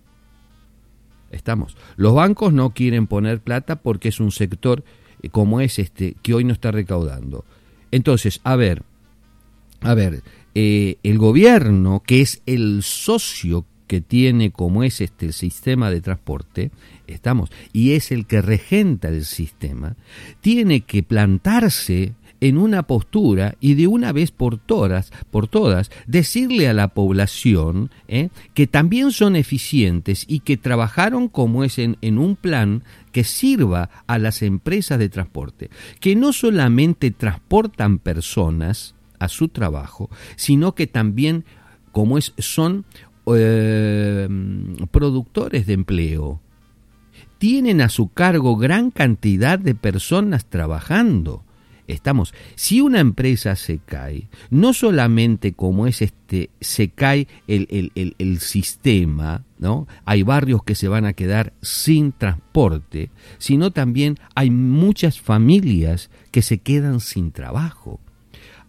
Estamos. 1.32 1.76
Los 1.98 2.14
bancos 2.14 2.54
no 2.54 2.70
quieren 2.70 3.08
poner 3.08 3.42
plata 3.42 3.82
porque 3.82 4.10
es 4.10 4.22
un 4.22 4.32
sector 4.32 4.86
eh, 5.22 5.30
como 5.30 5.60
es 5.60 5.80
este 5.80 6.16
que 6.22 6.34
hoy 6.34 6.46
no 6.46 6.54
está 6.54 6.72
recaudando. 6.72 7.44
Entonces, 7.92 8.40
a 8.44 8.56
ver, 8.56 8.84
a 9.82 9.94
ver, 9.94 10.24
eh, 10.56 10.98
el 11.04 11.18
gobierno, 11.18 12.02
que 12.06 12.22
es 12.22 12.42
el 12.46 12.84
socio 12.84 13.66
que 13.88 14.02
tiene 14.02 14.52
como 14.52 14.84
es 14.84 15.02
este 15.02 15.26
el 15.26 15.34
sistema 15.34 15.90
de 15.90 16.02
transporte, 16.02 16.72
estamos, 17.08 17.50
y 17.74 17.94
es 17.94 18.12
el 18.12 18.26
que 18.26 18.42
regenta 18.42 19.08
el 19.08 19.26
sistema, 19.26 19.96
tiene 20.42 20.82
que 20.82 21.04
plantarse 21.04 22.14
en 22.42 22.58
una 22.58 22.84
postura 22.84 23.56
y 23.60 23.74
de 23.74 23.88
una 23.88 24.12
vez 24.12 24.32
por 24.32 24.58
todas, 24.58 25.12
por 25.32 25.48
todas 25.48 25.92
decirle 26.06 26.68
a 26.68 26.74
la 26.74 26.90
población 26.90 27.90
¿eh? 28.08 28.30
que 28.54 28.68
también 28.68 29.12
son 29.12 29.36
eficientes 29.36 30.26
y 30.28 30.42
que 30.42 30.58
trabajaron 30.58 31.28
como 31.28 31.64
es 31.64 31.80
en, 31.80 31.98
un 32.18 32.36
plan 32.36 32.84
que 33.12 33.24
sirva 33.24 33.90
a 34.08 34.18
las 34.18 34.42
empresas 34.42 35.00
de 35.00 35.10
transporte, 35.10 35.70
que 36.00 36.16
no 36.16 36.34
solamente 36.34 37.12
transportan 37.12 38.00
personas 38.00 38.96
a 39.20 39.30
su 39.30 39.50
trabajo, 39.50 40.10
sino 40.36 40.76
que 40.76 40.86
también 40.86 41.46
como 41.92 42.18
es, 42.18 42.34
son 42.38 42.86
eh, 43.26 44.28
productores 44.92 45.66
de 45.66 45.74
empleo. 45.74 46.42
Tienen 47.40 47.82
a 47.82 47.90
su 47.90 48.10
cargo 48.10 48.58
gran 48.58 48.92
cantidad 48.92 49.60
de 49.60 49.76
personas 49.76 50.46
trabajando 50.46 51.44
estamos. 51.88 52.34
Si 52.56 52.82
una 52.82 53.00
empresa 53.00 53.56
se 53.56 53.80
cae, 53.80 54.28
no 54.50 54.74
solamente 54.74 55.54
como 55.54 55.88
es 55.88 56.02
este, 56.02 56.50
se 56.60 56.90
cae 56.90 57.28
el, 57.48 57.92
el, 57.96 58.40
sistema, 58.40 59.44
¿no? 59.58 59.88
Hay 60.06 60.24
barrios 60.24 60.64
que 60.64 60.76
se 60.76 60.88
van 60.88 61.06
a 61.06 61.14
quedar 61.14 61.54
sin 61.62 62.12
transporte, 62.12 63.10
sino 63.38 63.72
también 63.72 64.18
hay 64.36 64.52
muchas 64.52 65.20
familias 65.20 66.10
que 66.32 66.42
se 66.42 66.60
quedan 66.60 67.00
sin 67.00 67.32
trabajo. 67.32 68.00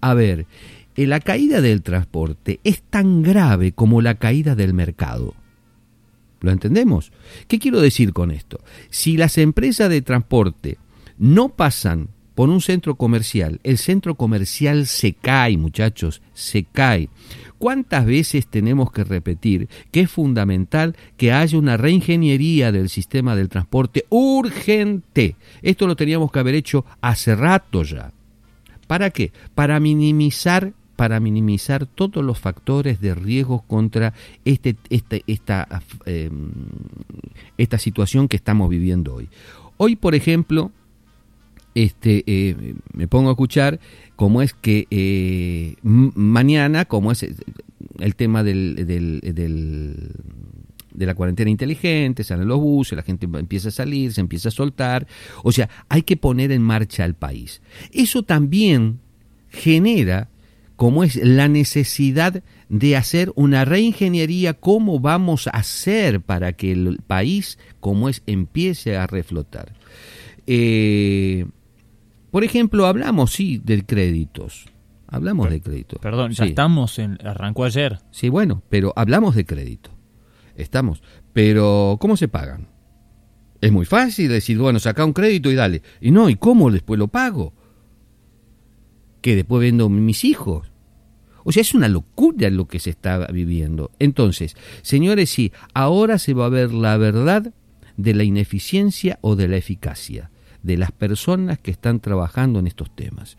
A 0.00 0.14
ver, 0.14 0.46
eh, 0.96 1.06
la 1.06 1.20
caída 1.20 1.60
del 1.60 1.82
transporte 1.82 2.60
es 2.64 2.82
tan 2.82 3.22
grave 3.22 3.72
como 3.72 4.00
la 4.00 4.14
caída 4.14 4.54
del 4.54 4.74
mercado. 4.74 5.34
¿Lo 6.40 6.52
entendemos? 6.52 7.12
¿Qué 7.48 7.58
quiero 7.58 7.80
decir 7.80 8.12
con 8.12 8.30
esto? 8.30 8.60
Si 8.90 9.16
las 9.16 9.38
empresas 9.38 9.90
de 9.90 10.02
transporte 10.02 10.78
no 11.18 11.48
pasan 11.48 12.10
por 12.38 12.50
un 12.50 12.60
centro 12.60 12.94
comercial. 12.94 13.58
El 13.64 13.78
centro 13.78 14.14
comercial 14.14 14.86
se 14.86 15.12
cae, 15.12 15.56
muchachos, 15.56 16.22
se 16.34 16.62
cae. 16.62 17.08
¿Cuántas 17.58 18.06
veces 18.06 18.46
tenemos 18.46 18.92
que 18.92 19.02
repetir 19.02 19.68
que 19.90 20.02
es 20.02 20.10
fundamental 20.12 20.94
que 21.16 21.32
haya 21.32 21.58
una 21.58 21.76
reingeniería 21.76 22.70
del 22.70 22.90
sistema 22.90 23.34
del 23.34 23.48
transporte 23.48 24.04
urgente? 24.10 25.34
Esto 25.62 25.88
lo 25.88 25.96
teníamos 25.96 26.30
que 26.30 26.38
haber 26.38 26.54
hecho 26.54 26.84
hace 27.00 27.34
rato 27.34 27.82
ya. 27.82 28.12
¿Para 28.86 29.10
qué? 29.10 29.32
Para 29.56 29.80
minimizar 29.80 30.74
para 30.94 31.18
minimizar 31.18 31.86
todos 31.86 32.24
los 32.24 32.38
factores 32.38 33.00
de 33.00 33.16
riesgo 33.16 33.62
contra 33.62 34.14
este, 34.44 34.76
este 34.90 35.24
esta, 35.26 35.82
em, 36.06 36.52
esta 37.56 37.78
situación 37.78 38.28
que 38.28 38.36
estamos 38.36 38.70
viviendo 38.70 39.16
hoy. 39.16 39.28
Hoy, 39.76 39.96
por 39.96 40.14
ejemplo, 40.14 40.70
este, 41.84 42.24
eh, 42.26 42.74
me 42.92 43.06
pongo 43.06 43.28
a 43.28 43.32
escuchar 43.32 43.78
cómo 44.16 44.42
es 44.42 44.52
que 44.52 44.88
eh, 44.90 45.76
mañana, 45.82 46.86
como 46.86 47.12
es 47.12 47.24
el 47.98 48.16
tema 48.16 48.42
del, 48.42 48.74
de 50.92 51.06
la 51.06 51.14
cuarentena 51.14 51.50
inteligente, 51.50 52.24
salen 52.24 52.48
los 52.48 52.58
buses, 52.58 52.96
la 52.96 53.04
gente 53.04 53.28
empieza 53.32 53.68
a 53.68 53.72
salir, 53.72 54.12
se 54.12 54.20
empieza 54.20 54.48
a 54.48 54.52
soltar, 54.52 55.06
o 55.44 55.52
sea, 55.52 55.68
hay 55.88 56.02
que 56.02 56.16
poner 56.16 56.50
en 56.50 56.62
marcha 56.62 57.04
al 57.04 57.14
país. 57.14 57.62
Eso 57.92 58.24
también 58.24 58.98
genera 59.48 60.30
como 60.74 61.04
es 61.04 61.16
la 61.16 61.46
necesidad 61.48 62.42
de 62.68 62.96
hacer 62.96 63.32
una 63.36 63.64
reingeniería, 63.64 64.54
cómo 64.54 64.98
vamos 64.98 65.46
a 65.46 65.50
hacer 65.50 66.20
para 66.20 66.54
que 66.54 66.72
el 66.72 66.98
país, 67.06 67.58
como 67.78 68.08
es, 68.08 68.22
empiece 68.26 68.96
a 68.96 69.06
reflotar. 69.06 69.74
Eh, 70.46 71.46
por 72.30 72.44
ejemplo, 72.44 72.86
hablamos, 72.86 73.32
sí, 73.32 73.60
de 73.64 73.84
créditos. 73.84 74.66
Hablamos 75.06 75.48
de 75.48 75.62
crédito. 75.62 75.98
Perdón, 76.00 76.32
ya 76.32 76.44
estamos 76.44 76.98
en. 76.98 77.18
Arrancó 77.24 77.64
ayer. 77.64 77.98
Sí, 78.10 78.28
bueno, 78.28 78.62
pero 78.68 78.92
hablamos 78.94 79.34
de 79.34 79.46
crédito. 79.46 79.90
Estamos. 80.54 81.02
Pero, 81.32 81.96
¿cómo 81.98 82.16
se 82.16 82.28
pagan? 82.28 82.68
Es 83.60 83.72
muy 83.72 83.86
fácil 83.86 84.28
decir, 84.28 84.58
bueno, 84.58 84.78
saca 84.78 85.04
un 85.04 85.14
crédito 85.14 85.50
y 85.50 85.54
dale. 85.54 85.82
Y 86.00 86.10
no, 86.10 86.28
¿y 86.28 86.36
cómo 86.36 86.70
después 86.70 86.98
lo 86.98 87.08
pago? 87.08 87.54
Que 89.22 89.34
después 89.34 89.62
vendo 89.62 89.88
mis 89.88 90.24
hijos. 90.24 90.70
O 91.44 91.52
sea, 91.52 91.62
es 91.62 91.74
una 91.74 91.88
locura 91.88 92.50
lo 92.50 92.68
que 92.68 92.78
se 92.78 92.90
está 92.90 93.26
viviendo. 93.28 93.90
Entonces, 93.98 94.54
señores, 94.82 95.30
sí, 95.30 95.52
ahora 95.72 96.18
se 96.18 96.34
va 96.34 96.46
a 96.46 96.50
ver 96.50 96.72
la 96.72 96.98
verdad 96.98 97.54
de 97.96 98.14
la 98.14 98.24
ineficiencia 98.24 99.18
o 99.22 99.34
de 99.34 99.48
la 99.48 99.56
eficacia 99.56 100.30
de 100.62 100.76
las 100.76 100.92
personas 100.92 101.58
que 101.58 101.70
están 101.70 102.00
trabajando 102.00 102.58
en 102.58 102.66
estos 102.66 102.94
temas. 102.94 103.36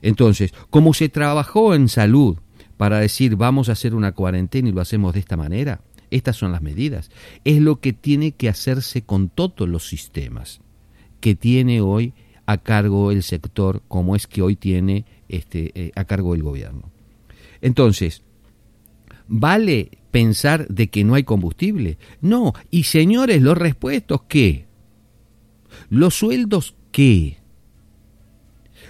Entonces, 0.00 0.52
como 0.70 0.94
se 0.94 1.08
trabajó 1.08 1.74
en 1.74 1.88
salud 1.88 2.38
para 2.76 2.98
decir 2.98 3.36
vamos 3.36 3.68
a 3.68 3.72
hacer 3.72 3.94
una 3.94 4.12
cuarentena 4.12 4.68
y 4.68 4.72
lo 4.72 4.80
hacemos 4.80 5.14
de 5.14 5.20
esta 5.20 5.36
manera, 5.36 5.80
estas 6.10 6.36
son 6.36 6.52
las 6.52 6.62
medidas. 6.62 7.10
Es 7.44 7.60
lo 7.60 7.80
que 7.80 7.92
tiene 7.92 8.32
que 8.32 8.48
hacerse 8.48 9.02
con 9.02 9.28
todos 9.28 9.68
los 9.68 9.88
sistemas 9.88 10.60
que 11.20 11.34
tiene 11.34 11.80
hoy 11.80 12.14
a 12.46 12.58
cargo 12.58 13.12
el 13.12 13.22
sector, 13.22 13.82
como 13.88 14.16
es 14.16 14.26
que 14.26 14.42
hoy 14.42 14.56
tiene 14.56 15.04
este, 15.28 15.70
eh, 15.74 15.92
a 15.94 16.04
cargo 16.04 16.34
el 16.34 16.42
gobierno. 16.42 16.90
Entonces, 17.60 18.22
¿vale 19.28 19.90
pensar 20.10 20.66
de 20.68 20.88
que 20.88 21.04
no 21.04 21.14
hay 21.14 21.22
combustible? 21.22 21.96
No. 22.20 22.52
Y 22.70 22.82
señores, 22.82 23.40
los 23.40 23.56
respuestos, 23.56 24.22
¿qué? 24.28 24.66
Los 25.92 26.14
sueldos, 26.14 26.74
¿qué? 26.90 27.36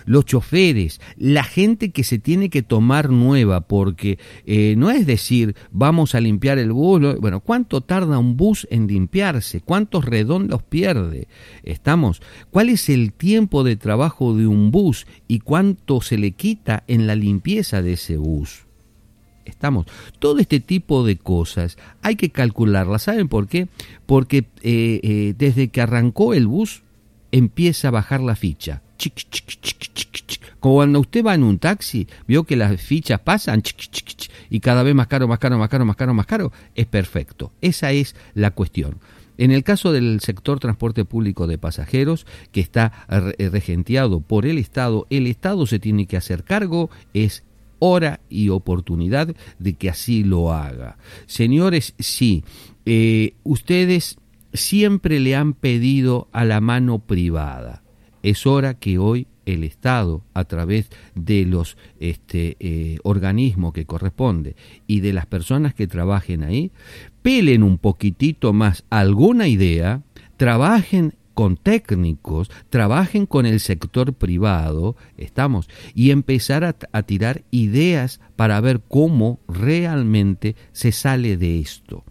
Los 0.05 0.25
choferes, 0.25 1.01
la 1.17 1.43
gente 1.43 1.91
que 1.91 2.05
se 2.05 2.21
tiene 2.21 2.49
que 2.49 2.63
tomar 2.63 3.11
nueva, 3.11 3.63
porque 3.63 4.21
eh, 4.47 4.77
no 4.79 4.89
es 4.89 5.05
decir, 5.05 5.57
vamos 5.73 6.15
a 6.15 6.21
limpiar 6.21 6.59
el 6.59 6.71
bus, 6.71 7.19
bueno, 7.19 7.41
¿cuánto 7.41 7.81
tarda 7.81 8.21
un 8.21 8.37
bus 8.37 8.69
en 8.71 8.87
limpiarse? 8.87 9.61
¿Cuántos 9.61 10.05
redondos 10.05 10.63
pierde? 10.63 11.27
Estamos, 11.65 12.23
¿cuál 12.53 12.69
es 12.69 12.89
el 12.89 13.13
tiempo 13.13 13.65
de 13.65 13.75
trabajo 13.75 14.37
de 14.37 14.47
un 14.47 14.71
bus 14.71 15.09
y 15.27 15.41
cuánto 15.41 16.03
se 16.03 16.19
le 16.19 16.31
quita 16.31 16.85
en 16.87 17.09
la 17.09 17.17
limpieza 17.17 17.83
de 17.83 17.95
ese 17.95 18.17
bus? 18.17 18.67
Estamos. 19.45 19.87
Todo 20.19 20.39
este 20.39 20.61
tipo 20.61 21.05
de 21.05 21.17
cosas 21.17 21.77
hay 22.01 22.17
que 22.17 22.31
calcularlas. 22.31 23.03
¿Saben 23.03 23.29
por 23.29 23.49
qué? 23.49 23.69
Porque 24.07 24.39
eh, 24.63 25.01
eh, 25.03 25.35
desde 25.37 25.69
que 25.69 25.81
arrancó 25.81 26.35
el 26.35 26.47
bus 26.47 26.83
empieza 27.33 27.89
a 27.89 27.91
bajar 27.91 28.21
la 28.21 28.37
ficha. 28.37 28.83
Como 30.61 30.77
cuando 30.77 31.01
usted 31.01 31.25
va 31.25 31.35
en 31.35 31.43
un 31.43 31.59
taxi, 31.59 32.07
vio 32.29 32.45
que 32.45 32.55
las 32.55 32.81
fichas 32.81 33.19
pasan 33.19 33.63
y 34.49 34.61
cada 34.61 34.85
vez 34.85 34.95
más 34.95 35.09
caro, 35.09 35.27
más 35.27 35.41
caro, 35.41 35.59
más 35.59 35.69
caro, 35.69 35.85
más 35.85 35.97
caro, 35.97 36.15
más 36.15 36.27
caro. 36.27 36.53
Es 36.77 36.87
perfecto. 36.87 37.53
Esa 37.61 37.91
es 37.91 38.15
la 38.35 38.53
cuestión. 38.53 38.99
En 39.39 39.51
el 39.51 39.65
caso 39.65 39.93
del 39.93 40.21
sector 40.21 40.61
transporte 40.61 41.05
público 41.05 41.47
de 41.47 41.59
pasajeros, 41.59 42.27
que 42.53 42.61
está 42.61 43.07
regenteado 43.39 44.21
por 44.21 44.47
el 44.47 44.59
Estado, 44.59 45.07
el 45.11 45.27
Estado 45.27 45.67
se 45.67 45.79
tiene 45.79 46.07
que 46.07 46.17
hacer 46.17 46.45
cargo, 46.45 46.91
es 47.15 47.43
hora 47.79 48.21
y 48.29 48.51
oportunidad 48.51 49.35
de 49.59 49.73
que 49.73 49.91
así 49.91 50.23
lo 50.23 50.53
haga. 50.53 50.99
Señores, 51.27 51.95
sí, 51.99 52.45
eh, 52.87 53.35
ustedes 53.43 54.19
siempre 54.53 55.21
le 55.21 55.37
han 55.37 55.55
pedido 55.55 56.29
a 56.33 56.45
la 56.45 56.61
mano 56.61 57.01
privada. 57.01 57.83
Es 58.23 58.47
hora 58.47 58.75
que 58.75 58.99
hoy 58.99 59.27
el 59.47 59.65
Estado, 59.65 60.23
a 60.35 60.45
través 60.45 60.89
de 61.15 61.45
los 61.45 61.77
este, 61.99 62.57
eh, 62.61 62.99
organismos 63.03 63.73
que 63.73 63.87
corresponde 63.87 64.57
y 64.87 65.01
de 65.01 65.13
las 65.13 65.27
personas 65.27 65.75
que 65.75 65.87
trabajen 65.87 66.45
ahí, 66.45 66.71
pelen 67.23 67.63
un 67.63 67.79
poquitito 67.79 68.53
más 68.53 68.85
alguna 68.91 69.49
idea, 69.49 70.03
trabajen 70.37 71.15
con 71.35 71.57
técnicos, 71.57 72.51
trabajen 72.69 73.27
con 73.27 73.47
el 73.47 73.59
sector 73.59 74.13
privado, 74.13 74.97
estamos, 75.17 75.69
y 75.95 76.11
empezar 76.11 76.63
a, 76.63 76.77
a, 76.93 77.03
tirar 77.05 77.43
ideas 77.51 78.21
para 78.37 78.61
ver 78.61 78.83
cómo 78.87 79.41
realmente 79.49 80.57
se 80.73 80.93
sale 80.93 81.39
de 81.39 81.59
esto, 81.59 82.05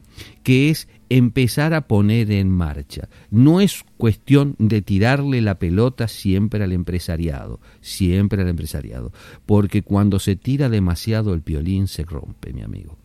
que 0.43 0.69
es 0.69 0.87
empezar 1.17 1.73
a 1.73 1.87
poner 1.87 2.31
en 2.31 2.49
marcha. 2.49 3.09
No 3.31 3.59
es 3.59 3.83
cuestión 3.97 4.55
de 4.59 4.81
tirarle 4.81 5.41
la 5.41 5.59
pelota 5.59 6.07
siempre 6.07 6.63
al 6.63 6.71
empresariado, 6.71 7.59
siempre 7.81 8.41
al 8.41 8.47
empresariado, 8.47 9.11
porque 9.45 9.81
cuando 9.81 10.19
se 10.19 10.37
tira 10.37 10.69
demasiado 10.69 11.33
el 11.33 11.41
piolín 11.41 11.89
se 11.89 12.03
rompe, 12.03 12.53
mi 12.53 12.61
amigo. 12.61 12.97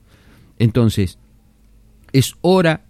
Entonces, 0.60 1.18
es 2.12 2.36
hora 2.42 2.84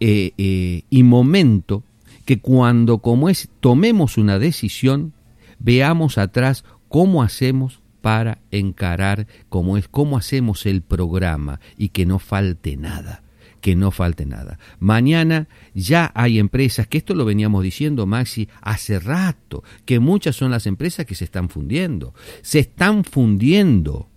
eh, 0.00 0.32
eh, 0.36 0.82
y 0.90 1.02
momento 1.02 1.82
que 2.26 2.38
cuando 2.38 2.98
como 2.98 3.30
es 3.30 3.48
tomemos 3.60 4.18
una 4.18 4.38
decisión, 4.38 5.14
veamos 5.58 6.18
atrás 6.18 6.66
cómo 6.90 7.22
hacemos 7.22 7.80
para 8.02 8.42
encarar 8.50 9.28
cómo 9.48 9.78
es, 9.78 9.88
cómo 9.88 10.18
hacemos 10.18 10.66
el 10.66 10.82
programa 10.82 11.58
y 11.78 11.88
que 11.88 12.04
no 12.04 12.18
falte 12.18 12.76
nada 12.76 13.22
que 13.60 13.76
no 13.76 13.90
falte 13.90 14.26
nada. 14.26 14.58
Mañana 14.78 15.48
ya 15.74 16.10
hay 16.14 16.38
empresas, 16.38 16.86
que 16.86 16.98
esto 16.98 17.14
lo 17.14 17.24
veníamos 17.24 17.62
diciendo 17.62 18.06
Maxi 18.06 18.48
hace 18.60 18.98
rato, 18.98 19.62
que 19.84 19.98
muchas 20.00 20.36
son 20.36 20.50
las 20.50 20.66
empresas 20.66 21.06
que 21.06 21.14
se 21.14 21.24
están 21.24 21.48
fundiendo. 21.48 22.14
Se 22.42 22.58
están 22.58 23.04
fundiendo. 23.04 24.08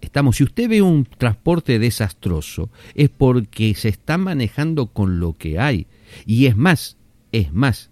Estamos, 0.00 0.36
si 0.36 0.44
usted 0.44 0.68
ve 0.68 0.82
un 0.82 1.04
transporte 1.04 1.78
desastroso, 1.78 2.70
es 2.94 3.08
porque 3.08 3.74
se 3.74 3.88
está 3.88 4.18
manejando 4.18 4.88
con 4.88 5.20
lo 5.20 5.34
que 5.34 5.60
hay. 5.60 5.86
Y 6.26 6.46
es 6.46 6.56
más, 6.56 6.96
es 7.30 7.52
más, 7.52 7.90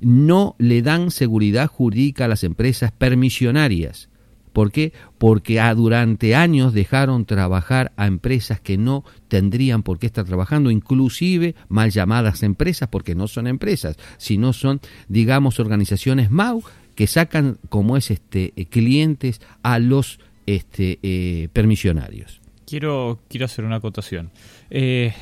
no 0.00 0.54
le 0.58 0.82
dan 0.82 1.10
seguridad 1.10 1.66
jurídica 1.66 2.26
a 2.26 2.28
las 2.28 2.44
empresas 2.44 2.92
permisionarias. 2.92 4.08
¿Por 4.58 4.72
qué? 4.72 4.92
Porque 5.18 5.62
durante 5.76 6.34
años 6.34 6.72
dejaron 6.72 7.26
trabajar 7.26 7.92
a 7.96 8.08
empresas 8.08 8.60
que 8.60 8.76
no 8.76 9.04
tendrían 9.28 9.84
por 9.84 10.00
qué 10.00 10.06
estar 10.06 10.24
trabajando, 10.24 10.72
inclusive 10.72 11.54
mal 11.68 11.92
llamadas 11.92 12.42
empresas, 12.42 12.88
porque 12.88 13.14
no 13.14 13.28
son 13.28 13.46
empresas, 13.46 13.96
sino 14.16 14.52
son, 14.52 14.80
digamos, 15.06 15.60
organizaciones 15.60 16.32
MAU 16.32 16.64
que 16.96 17.06
sacan 17.06 17.58
como 17.68 17.96
es 17.96 18.10
este 18.10 18.50
clientes 18.68 19.40
a 19.62 19.78
los 19.78 20.18
este, 20.44 20.98
eh, 21.04 21.50
permisionarios. 21.52 22.40
Quiero, 22.66 23.20
quiero 23.28 23.46
hacer 23.46 23.64
una 23.64 23.76
acotación. 23.76 24.32
Eh, 24.70 25.14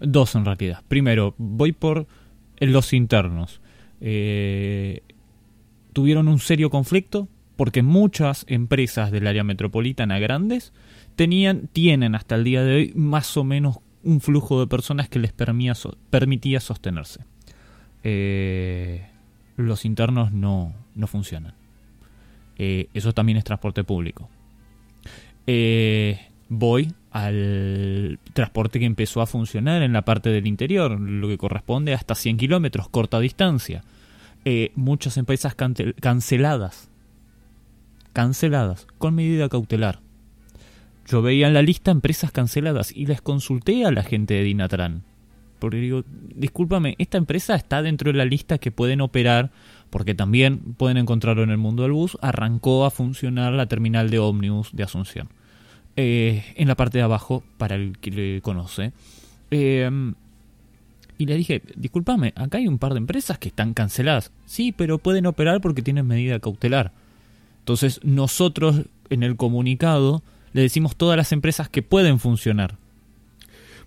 dos 0.00 0.34
en 0.34 0.44
realidad. 0.44 0.82
Primero, 0.86 1.34
voy 1.38 1.72
por 1.72 2.06
los 2.60 2.92
internos. 2.92 3.62
Eh, 4.02 5.00
tuvieron 5.94 6.28
un 6.28 6.40
serio 6.40 6.68
conflicto 6.68 7.30
porque 7.62 7.84
muchas 7.84 8.44
empresas 8.48 9.12
del 9.12 9.24
área 9.24 9.44
metropolitana 9.44 10.18
grandes 10.18 10.72
tenían, 11.14 11.68
tienen 11.68 12.16
hasta 12.16 12.34
el 12.34 12.42
día 12.42 12.64
de 12.64 12.74
hoy 12.74 12.92
más 12.96 13.36
o 13.36 13.44
menos 13.44 13.78
un 14.02 14.20
flujo 14.20 14.58
de 14.58 14.66
personas 14.66 15.08
que 15.08 15.20
les 15.20 15.32
permitía, 15.32 16.58
sostenerse. 16.58 17.20
Eh, 18.02 19.06
los 19.56 19.84
internos 19.84 20.32
no, 20.32 20.74
no 20.96 21.06
funcionan. 21.06 21.54
Eh, 22.58 22.88
eso 22.94 23.12
también 23.12 23.38
es 23.38 23.44
transporte 23.44 23.84
público. 23.84 24.28
Eh, 25.46 26.18
voy 26.48 26.92
al 27.12 28.18
transporte 28.32 28.80
que 28.80 28.86
empezó 28.86 29.20
a 29.20 29.28
funcionar 29.28 29.82
en 29.82 29.92
la 29.92 30.02
parte 30.02 30.30
del 30.30 30.48
interior, 30.48 30.98
lo 31.00 31.28
que 31.28 31.38
corresponde 31.38 31.94
hasta 31.94 32.16
100 32.16 32.38
kilómetros, 32.38 32.88
corta 32.88 33.20
distancia. 33.20 33.84
muchas 34.74 35.16
empresas 35.16 35.54
canceladas 35.54 36.88
canceladas 38.12 38.86
con 38.98 39.14
medida 39.14 39.48
cautelar. 39.48 40.00
Yo 41.06 41.22
veía 41.22 41.48
en 41.48 41.54
la 41.54 41.62
lista 41.62 41.90
empresas 41.90 42.30
canceladas 42.32 42.92
y 42.94 43.06
les 43.06 43.20
consulté 43.20 43.84
a 43.84 43.90
la 43.90 44.02
gente 44.02 44.34
de 44.34 44.44
Dinatran. 44.44 45.02
Porque 45.58 45.76
digo, 45.76 46.04
discúlpame, 46.34 46.96
esta 46.98 47.18
empresa 47.18 47.54
está 47.54 47.82
dentro 47.82 48.10
de 48.10 48.18
la 48.18 48.24
lista 48.24 48.58
que 48.58 48.72
pueden 48.72 49.00
operar, 49.00 49.52
porque 49.90 50.14
también 50.14 50.58
pueden 50.74 50.96
encontrarlo 50.96 51.42
en 51.42 51.50
el 51.50 51.58
mundo 51.58 51.84
del 51.84 51.92
bus, 51.92 52.18
arrancó 52.20 52.84
a 52.84 52.90
funcionar 52.90 53.52
la 53.52 53.66
terminal 53.66 54.10
de 54.10 54.18
ómnibus 54.18 54.70
de 54.72 54.82
Asunción. 54.82 55.28
Eh, 55.96 56.44
en 56.56 56.68
la 56.68 56.74
parte 56.74 56.98
de 56.98 57.04
abajo, 57.04 57.44
para 57.58 57.76
el 57.76 57.98
que 57.98 58.10
le 58.10 58.40
conoce. 58.40 58.92
Em, 59.50 60.14
y 61.18 61.26
le 61.26 61.36
dije, 61.36 61.62
discúlpame, 61.76 62.32
acá 62.34 62.58
hay 62.58 62.66
un 62.66 62.78
par 62.78 62.94
de 62.94 62.98
empresas 62.98 63.38
que 63.38 63.48
están 63.48 63.74
canceladas. 63.74 64.32
Sí, 64.46 64.72
pero 64.72 64.98
pueden 64.98 65.26
operar 65.26 65.60
porque 65.60 65.82
tienen 65.82 66.06
medida 66.06 66.40
cautelar. 66.40 66.92
Entonces 67.62 68.00
nosotros 68.02 68.82
en 69.08 69.22
el 69.22 69.36
comunicado 69.36 70.22
le 70.52 70.62
decimos 70.62 70.96
todas 70.96 71.16
las 71.16 71.30
empresas 71.30 71.68
que 71.68 71.82
pueden 71.82 72.18
funcionar. 72.18 72.76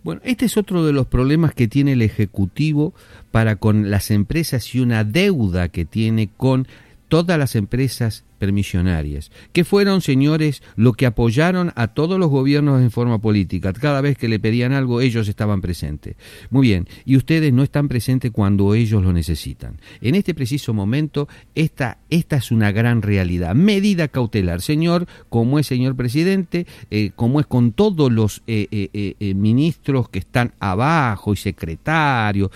Bueno, 0.03 0.21
este 0.23 0.45
es 0.45 0.55
otro 0.55 0.85
de 0.85 0.93
los 0.93 1.07
problemas 1.07 1.53
que 1.53 1.67
tiene 1.67 1.93
el 1.93 2.01
Ejecutivo 2.01 2.93
para 3.31 3.57
con 3.57 3.91
las 3.91 4.11
empresas 4.11 4.73
y 4.73 4.79
una 4.79 5.03
deuda 5.03 5.67
que 5.67 5.83
tiene 5.83 6.29
con 6.37 6.67
todas 7.09 7.37
las 7.37 7.55
empresas 7.55 8.23
permisionarias, 8.45 9.31
que 9.53 9.63
fueron, 9.63 10.01
señores, 10.01 10.61
lo 10.75 10.93
que 10.93 11.07
apoyaron 11.07 11.71
a 11.75 11.87
todos 11.87 12.19
los 12.19 12.29
gobiernos 12.29 12.79
en 12.79 12.91
forma 12.91 13.19
política. 13.19 13.73
Cada 13.73 14.01
vez 14.01 14.19
que 14.19 14.27
le 14.27 14.39
pedían 14.39 14.71
algo, 14.71 15.01
ellos 15.01 15.27
estaban 15.27 15.61
presentes. 15.61 16.15
Muy 16.51 16.67
bien, 16.67 16.87
y 17.05 17.17
ustedes 17.17 17.51
no 17.51 17.63
están 17.63 17.87
presentes 17.87 18.29
cuando 18.29 18.75
ellos 18.75 19.03
lo 19.03 19.13
necesitan. 19.13 19.79
En 19.99 20.13
este 20.13 20.35
preciso 20.35 20.75
momento, 20.75 21.27
esta, 21.55 21.97
esta 22.11 22.35
es 22.35 22.51
una 22.51 22.71
gran 22.71 23.01
realidad. 23.01 23.55
Medida 23.55 24.09
cautelar, 24.09 24.61
señor, 24.61 25.07
como 25.29 25.57
es 25.57 25.65
señor 25.65 25.95
presidente, 25.95 26.67
eh, 26.91 27.09
como 27.15 27.39
es 27.39 27.47
con 27.47 27.71
todos 27.71 28.11
los 28.11 28.43
eh, 28.45 28.67
eh, 28.71 29.33
ministros 29.33 30.09
que 30.09 30.19
están 30.19 30.53
abajo 30.59 31.33
y 31.33 31.37
secretarios. 31.37 32.51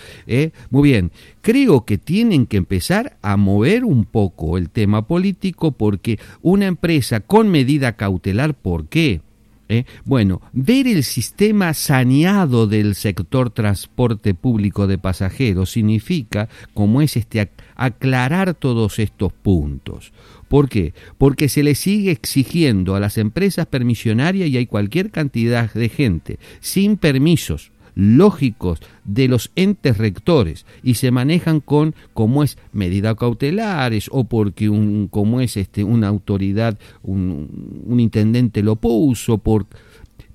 Muy 0.69 0.89
bien, 0.89 1.11
creo 1.49 1.83
que 1.83 1.97
tienen 1.97 2.45
que 2.45 2.57
empezar 2.57 3.17
a 3.23 3.35
mover 3.35 3.83
un 3.83 4.05
poco 4.05 4.55
el 4.55 4.69
tema 4.69 5.07
político 5.07 5.71
porque 5.71 6.19
una 6.43 6.67
empresa 6.67 7.21
con 7.21 7.49
medida 7.49 7.93
cautelar, 7.93 8.53
¿por 8.53 8.85
qué? 8.85 9.21
¿Eh? 9.67 9.85
Bueno, 10.05 10.43
ver 10.53 10.85
el 10.85 11.03
sistema 11.03 11.73
saneado 11.73 12.67
del 12.67 12.93
sector 12.93 13.49
transporte 13.49 14.35
público 14.35 14.85
de 14.85 14.99
pasajeros 14.99 15.71
significa, 15.71 16.49
como 16.75 17.01
es 17.01 17.17
este, 17.17 17.49
aclarar 17.75 18.53
todos 18.53 18.99
estos 18.99 19.33
puntos. 19.33 20.13
¿Por 20.49 20.69
qué? 20.69 20.93
Porque 21.17 21.49
se 21.49 21.63
le 21.63 21.73
sigue 21.73 22.11
exigiendo 22.11 22.93
a 22.93 22.99
las 22.99 23.17
empresas 23.17 23.65
permisionarias 23.65 24.49
y 24.49 24.57
hay 24.57 24.67
cualquier 24.67 25.09
cantidad 25.09 25.73
de 25.73 25.89
gente 25.89 26.37
sin 26.59 26.95
permisos 26.95 27.71
lógicos 27.95 28.79
de 29.03 29.27
los 29.27 29.51
entes 29.55 29.97
rectores 29.97 30.65
y 30.83 30.95
se 30.95 31.11
manejan 31.11 31.59
con 31.59 31.95
como 32.13 32.43
es 32.43 32.57
medidas 32.71 33.15
cautelares 33.15 34.09
o 34.11 34.23
porque 34.25 34.69
un 34.69 35.07
como 35.07 35.41
es 35.41 35.57
este 35.57 35.83
una 35.83 36.07
autoridad 36.07 36.77
un, 37.03 37.99
intendente 37.99 38.63
lo 38.63 38.75
puso 38.75 39.37
por 39.37 39.65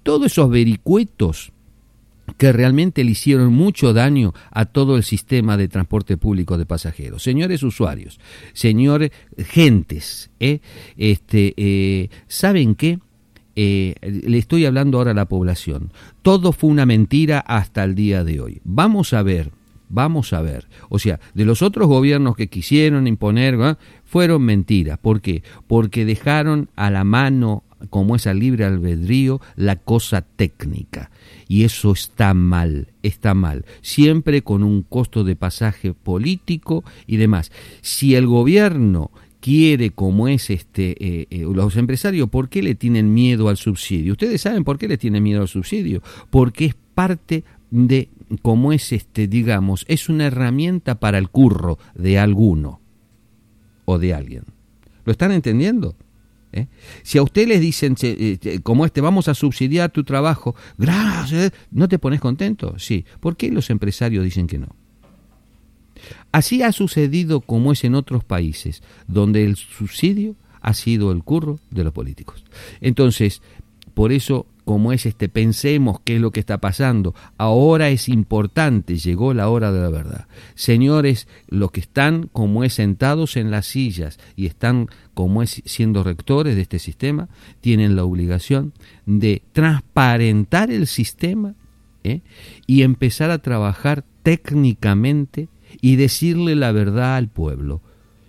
todos 0.03 0.27
esos 0.27 0.51
vericuetos 0.51 1.53
que 2.39 2.53
realmente 2.53 3.05
le 3.05 3.13
hicieron 3.13 3.53
mucho 3.53 3.93
daño 3.93 4.33
a 4.51 4.65
todo 4.65 4.97
el 4.97 5.03
sistema 5.03 5.57
de 5.57 5.69
transporte 5.69 6.17
público 6.17 6.57
de 6.57 6.65
pasajeros. 6.67 7.23
Señores 7.23 7.63
usuarios, 7.63 8.19
señores 8.55 9.11
gentes, 9.37 10.31
¿eh? 10.41 10.61
este, 10.97 11.55
eh, 11.57 12.09
¿saben 12.27 12.75
qué? 12.75 12.99
Eh, 13.57 13.95
le 14.03 14.39
estoy 14.39 14.67
hablando 14.67 14.99
ahora 14.99 15.13
a 15.13 15.15
la 15.15 15.29
población. 15.29 15.93
Todo 16.23 16.53
fue 16.53 16.71
una 16.71 16.87
mentira 16.87 17.39
hasta 17.41 17.85
el 17.85 17.95
día 17.95 18.25
de 18.25 18.41
hoy. 18.41 18.61
Vamos 18.65 19.13
a 19.13 19.23
ver, 19.23 19.51
vamos 19.89 20.33
a 20.33 20.43
ver. 20.43 20.67
O 20.89 20.99
sea, 20.99 21.21
de 21.35 21.45
los 21.45 21.63
otros 21.63 21.89
gobiernos 21.89 22.37
que 22.37 22.49
quisieron 22.49 23.07
imponer, 23.07 23.77
fueron 24.05 24.43
mentiras. 24.43 24.99
¿Por 24.99 25.21
qué? 25.21 25.43
Porque 25.67 26.05
dejaron 26.05 26.69
a 26.77 26.91
la 26.91 27.05
mano, 27.05 27.63
como 27.91 28.17
es 28.17 28.27
al 28.27 28.41
libre 28.41 28.65
albedrío, 28.65 29.41
la 29.57 29.77
cosa 29.77 30.23
técnica. 30.23 31.11
Y 31.47 31.65
eso 31.65 31.93
está 31.93 32.35
mal, 32.35 32.89
está 33.03 33.35
mal. 33.35 33.65
Siempre 33.83 34.43
con 34.43 34.65
un 34.65 34.83
costo 34.83 35.23
de 35.23 35.37
pasaje 35.37 35.93
político 35.93 36.83
y 37.07 37.19
demás. 37.19 37.53
Si 37.83 38.15
el 38.17 38.27
gobierno 38.27 39.11
quiere 39.45 39.91
como 39.91 40.27
es 40.27 40.49
este 40.49 40.93
eh, 40.99 41.27
eh, 41.29 41.41
los 41.41 41.77
empresarios, 41.77 42.31
¿por 42.31 42.49
qué 42.49 42.63
le 42.63 42.75
tienen 42.75 43.13
miedo 43.13 43.51
al 43.51 43.59
subsidio? 43.59 44.13
Ustedes 44.13 44.41
saben 44.41 44.65
por 44.65 44.79
qué 44.79 44.89
le 44.89 44.97
tienen 44.97 45.23
miedo 45.23 45.43
al 45.43 45.49
subsidio, 45.49 46.03
porque 46.31 46.65
es 46.65 46.75
parte 46.95 47.45
de 47.71 48.09
como 48.41 48.73
es 48.73 48.91
este, 48.91 49.29
digamos, 49.29 49.85
es 49.87 50.09
una 50.09 50.25
herramienta 50.29 50.99
para 50.99 51.19
el 51.19 51.29
curro 51.29 51.79
de 51.95 52.19
alguno 52.19 52.81
o 53.85 53.99
de 53.99 54.15
alguien. 54.15 54.45
¿Lo 55.05 55.13
están 55.13 55.31
entendiendo? 55.31 55.95
¿Eh? 56.53 56.69
Si 57.03 57.19
a 57.19 57.23
usted 57.23 57.47
les 57.47 57.61
dicen, 57.61 57.97
como 58.63 58.87
este, 58.87 59.03
vamos 59.03 59.29
a 59.29 59.35
subsidiar 59.35 59.91
tu 59.91 60.05
trabajo, 60.05 60.57
gracias, 60.79 61.53
¿no 61.71 61.87
te 61.87 61.99
pones 61.99 62.19
contento? 62.19 62.79
Sí. 62.79 63.05
¿Por 63.21 63.37
qué 63.37 63.51
los 63.51 63.69
empresarios 63.69 64.25
dicen 64.25 64.47
que 64.47 64.57
no? 64.57 64.75
Así 66.33 66.63
ha 66.63 66.73
sucedido 66.73 67.41
como 67.41 67.73
es 67.73 67.85
en 67.85 67.95
otros 67.95 68.25
países, 68.25 68.83
donde 69.07 69.45
el 69.45 69.57
subsidio 69.57 70.37
ha 70.61 70.75
sido 70.75 71.13
el 71.13 71.23
curro 71.23 71.61
de 71.71 71.85
los 71.85 71.93
políticos. 71.93 72.45
Entonces, 72.81 73.43
por 73.95 74.13
eso, 74.13 74.47
como 74.65 74.93
es 74.93 75.07
este, 75.07 75.29
pensemos 75.29 76.01
qué 76.05 76.17
es 76.17 76.21
lo 76.21 76.33
que 76.33 76.41
está 76.41 76.59
pasando. 76.59 77.15
Ahora 77.39 77.91
es 77.91 78.09
importante, 78.09 78.97
llegó 78.97 79.35
la 79.35 79.49
hora 79.49 79.71
de 79.71 79.81
la 79.81 79.91
verdad. 79.91 80.27
Señores, 80.55 81.29
los 81.49 81.71
que 81.71 81.81
están 81.81 82.29
como 82.33 82.65
es 82.65 82.75
sentados 82.75 83.37
en 83.37 83.51
las 83.51 83.67
sillas 83.67 84.19
y 84.35 84.47
están 84.47 84.89
como 85.15 85.43
es 85.43 85.63
siendo 85.65 86.03
rectores 86.03 86.57
de 86.57 86.63
este 86.63 86.81
sistema, 86.81 87.29
tienen 87.61 87.95
la 87.95 88.05
obligación 88.05 88.73
de 89.07 89.43
transparentar 89.53 90.71
el 90.71 90.89
sistema 90.89 91.55
¿eh? 92.03 92.23
y 92.67 92.83
empezar 92.83 93.31
a 93.31 93.39
trabajar 93.39 94.05
técnicamente 94.25 95.49
y 95.81 95.97
decirle 95.97 96.55
la 96.55 96.73
verdad 96.73 97.17
al 97.17 97.29
pueblo. 97.29 97.83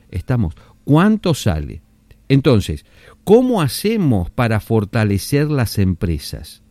Estamos, 0.10 0.56
¿cuánto 0.84 1.34
sale? 1.34 1.82
Entonces, 2.28 2.86
¿cómo 3.24 3.62
hacemos 3.62 4.30
para 4.30 4.60
fortalecer 4.60 5.50
las 5.50 5.78
empresas? 5.78 6.64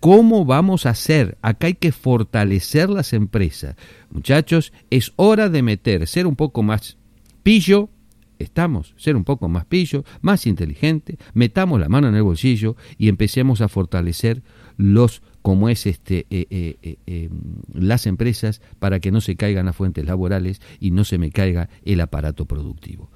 ¿Cómo 0.00 0.44
vamos 0.44 0.86
a 0.86 0.90
hacer? 0.90 1.38
Acá 1.42 1.68
hay 1.68 1.74
que 1.74 1.92
fortalecer 1.92 2.90
las 2.90 3.12
empresas. 3.12 3.76
Muchachos, 4.10 4.72
es 4.90 5.12
hora 5.16 5.48
de 5.48 5.62
meter, 5.62 6.06
ser 6.06 6.26
un 6.26 6.36
poco 6.36 6.62
más 6.62 6.96
pillo, 7.42 7.88
estamos, 8.38 8.94
ser 8.96 9.16
un 9.16 9.24
poco 9.24 9.48
más 9.48 9.64
pillo, 9.64 10.04
más 10.20 10.46
inteligente, 10.46 11.18
metamos 11.32 11.80
la 11.80 11.88
mano 11.88 12.08
en 12.08 12.14
el 12.14 12.22
bolsillo 12.22 12.76
y 12.98 13.08
empecemos 13.08 13.60
a 13.60 13.68
fortalecer 13.68 14.42
los 14.76 15.22
como 15.46 15.68
es 15.68 15.86
este 15.86 16.26
eh, 16.28 16.46
eh, 16.50 16.96
eh, 17.06 17.28
las 17.72 18.08
empresas 18.08 18.60
para 18.80 18.98
que 18.98 19.12
no 19.12 19.20
se 19.20 19.36
caigan 19.36 19.66
las 19.66 19.76
fuentes 19.76 20.04
laborales 20.04 20.60
y 20.80 20.90
no 20.90 21.04
se 21.04 21.18
me 21.18 21.30
caiga 21.30 21.68
el 21.84 22.00
aparato 22.00 22.46
productivo. 22.46 23.10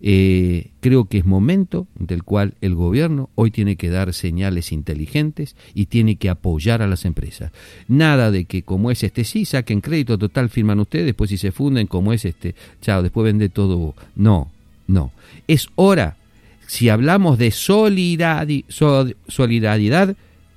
creo 0.00 1.04
que 1.04 1.18
es 1.18 1.24
momento 1.24 1.86
del 1.96 2.24
cual 2.24 2.54
el 2.60 2.74
gobierno 2.74 3.30
hoy 3.36 3.52
tiene 3.52 3.76
que 3.76 3.88
dar 3.88 4.12
señales 4.14 4.72
inteligentes 4.72 5.54
y 5.74 5.86
tiene 5.86 6.16
que 6.16 6.28
apoyar 6.28 6.82
a 6.82 6.88
las 6.88 7.04
empresas. 7.04 7.52
Nada 7.86 8.32
de 8.32 8.46
que 8.46 8.64
como 8.64 8.90
es 8.90 9.04
este, 9.04 9.22
sí, 9.22 9.44
saquen 9.44 9.80
crédito 9.80 10.18
total, 10.18 10.48
firman 10.48 10.80
ustedes, 10.80 11.06
después 11.06 11.30
si 11.30 11.38
se 11.38 11.52
funden, 11.52 11.86
como 11.86 12.12
es 12.12 12.24
este, 12.24 12.56
chao, 12.82 13.00
después 13.00 13.26
vende 13.26 13.48
todo. 13.48 13.94
No, 14.16 14.50
no. 14.88 15.12
Es 15.46 15.68
hora, 15.76 16.16
si 16.66 16.88
hablamos 16.88 17.38
de 17.38 17.52
solidaridad, 17.52 18.48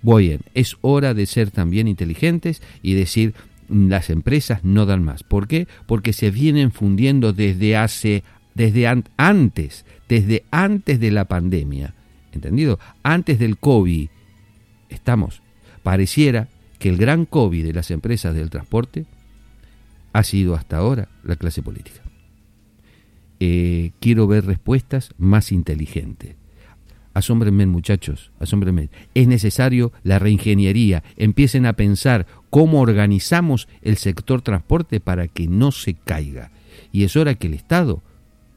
Voy 0.02 0.30
bien, 0.30 0.42
es 0.54 0.78
hora 0.82 1.14
de 1.14 1.26
ser 1.26 1.52
también 1.52 1.88
inteligentes 1.88 2.62
y 2.82 2.94
decir 2.94 3.34
las 3.68 4.10
empresas 4.10 4.64
no 4.64 4.86
dan 4.86 5.04
más. 5.04 5.24
¿Por 5.24 5.48
qué? 5.48 5.68
Porque 5.86 6.14
se 6.14 6.32
vienen 6.32 6.72
fundiendo 6.72 7.34
desde 7.34 7.76
hace, 7.76 8.24
desde 8.56 8.88
antes, 9.18 9.86
desde 10.08 10.44
antes 10.52 11.00
de 11.00 11.12
la 11.12 11.26
pandemia. 11.26 11.94
¿Entendido? 12.32 12.80
Antes 13.04 13.40
del 13.40 13.58
COVID. 13.58 14.10
Estamos. 14.90 15.42
Pareciera 15.84 16.48
que 16.80 16.90
el 16.90 16.98
gran 16.98 17.26
COVID 17.26 17.66
de 17.66 17.74
las 17.74 17.92
empresas 17.92 18.34
del 18.34 18.50
transporte 18.50 19.06
ha 20.14 20.24
sido 20.24 20.56
hasta 20.56 20.78
ahora 20.78 21.10
la 21.24 21.36
clase 21.36 21.62
política. 21.62 22.02
Eh, 23.42 23.92
quiero 24.00 24.28
ver 24.28 24.46
respuestas 24.46 25.14
más 25.18 25.52
inteligentes 25.52 26.39
asómbrenme 27.20 27.66
muchachos, 27.66 28.32
asómbrenme. 28.40 28.90
Es 29.14 29.28
necesario 29.28 29.92
la 30.04 30.20
reingeniería. 30.20 31.04
Empiecen 31.18 31.66
a 31.66 31.74
pensar 31.74 32.26
cómo 32.50 32.82
organizamos 32.82 33.68
el 33.82 33.98
sector 33.98 34.42
transporte 34.42 35.00
para 35.00 35.28
que 35.28 35.48
no 35.48 35.72
se 35.72 35.94
caiga. 35.94 36.52
Y 36.92 37.04
es 37.04 37.16
hora 37.16 37.36
que 37.36 37.48
el 37.48 37.54
Estado 37.54 38.02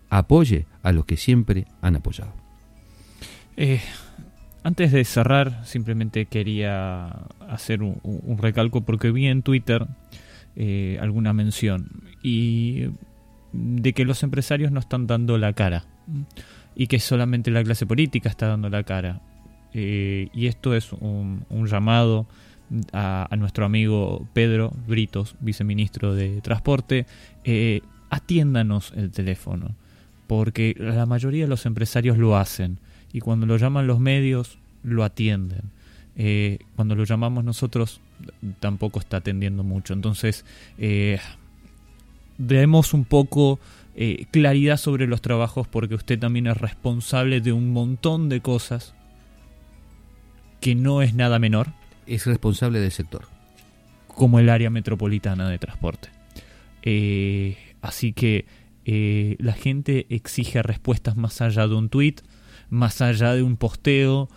apoye 0.09 0.67
a 0.83 0.93
los 0.93 1.05
que 1.05 1.17
siempre 1.17 1.67
han 1.81 1.97
apoyado. 1.97 2.33
Eh, 3.57 3.81
antes 4.63 4.93
de 4.93 5.05
cerrar, 5.05 5.67
simplemente 5.67 6.27
quería 6.27 7.07
hacer 7.49 7.83
un, 7.83 8.39
recalco 8.39 8.83
porque 8.83 9.11
vi 9.11 9.27
en 9.27 9.43
Twitter 9.43 9.87
eh, 10.57 10.99
alguna 11.01 11.33
mención 11.33 11.89
y 12.23 12.87
de 13.53 13.93
que 13.93 14.05
los 14.05 14.23
empresarios 14.23 14.71
no 14.73 14.81
están 14.81 15.07
dando 15.07 15.37
la 15.37 15.53
cara 15.53 15.85
y 16.75 16.87
que 16.87 17.01
solamente 17.01 17.51
la 17.51 17.63
clase 17.63 17.87
política 17.87 18.29
está 18.29 18.49
dando 18.49 18.69
la 18.69 18.83
cara. 18.83 19.21
Eh, 19.75 20.29
y 20.35 20.47
esto 20.47 20.75
es 20.75 20.93
un, 20.93 21.45
llamado 21.67 22.27
a, 22.93 23.29
nuestro 23.39 23.65
amigo 23.65 24.27
Pedro 24.33 24.73
Britos, 24.87 25.35
viceministro 25.41 26.15
de 26.15 26.41
Transporte, 26.41 27.07
eh, 27.45 27.81
atiéndanos 28.11 28.93
el 28.97 29.11
teléfono, 29.11 29.75
porque 30.27 30.75
la 30.79 31.07
mayoría 31.07 31.45
de 31.45 31.49
los 31.49 31.67
empresarios 31.67 32.19
lo 32.19 32.37
hacen 32.37 32.79
y 33.13 33.21
cuando 33.21 33.47
lo 33.47 33.57
llaman 33.57 33.87
los 33.87 34.01
medios 34.01 34.59
lo 34.83 35.05
atienden. 35.05 35.71
Eh, 36.15 36.59
cuando 36.77 36.95
lo 36.95 37.05
llamamos 37.05 37.43
nosotros 37.43 38.01
tampoco 38.61 39.01
está 39.01 39.19
atendiendo 39.19 39.65
mucho. 39.65 39.95
Entonces, 39.95 40.45
demos 42.39 42.95
un 42.95 43.05
poco 43.05 43.59
eh, 43.95 44.27
claridad 44.31 44.77
sobre 44.77 45.07
los 45.07 45.21
trabajos 45.21 45.69
porque 45.69 45.95
usted 45.95 46.19
también 46.19 46.47
es 46.47 46.57
responsable 46.57 47.41
de 47.41 47.53
un 47.53 47.73
montón 47.73 48.29
de 48.29 48.41
cosas 48.41 48.95
que 50.61 50.75
no 50.75 51.03
es 51.03 51.15
nada 51.15 51.39
menor. 51.39 51.69
Es 52.07 52.27
responsable 52.27 52.81
del 52.81 52.93
sector. 52.93 53.27
Como 54.07 54.39
el 54.39 54.49
área 54.49 54.71
metropolitana 54.71 55.49
de 55.49 55.59
transporte. 55.59 56.09
Eh, 56.83 57.57
así 57.81 58.13
que 58.13 58.47
eh, 58.85 59.37
la 59.39 59.53
gente 59.53 60.07
exige 60.09 60.63
respuestas 60.63 61.17
más 61.17 61.41
allá 61.41 61.67
de 61.69 61.75
un 61.75 61.89
tweet, 61.89 62.17
más 62.71 63.01
allá 63.01 63.35
de 63.35 63.43
un 63.43 63.57
posteo, 63.57 64.29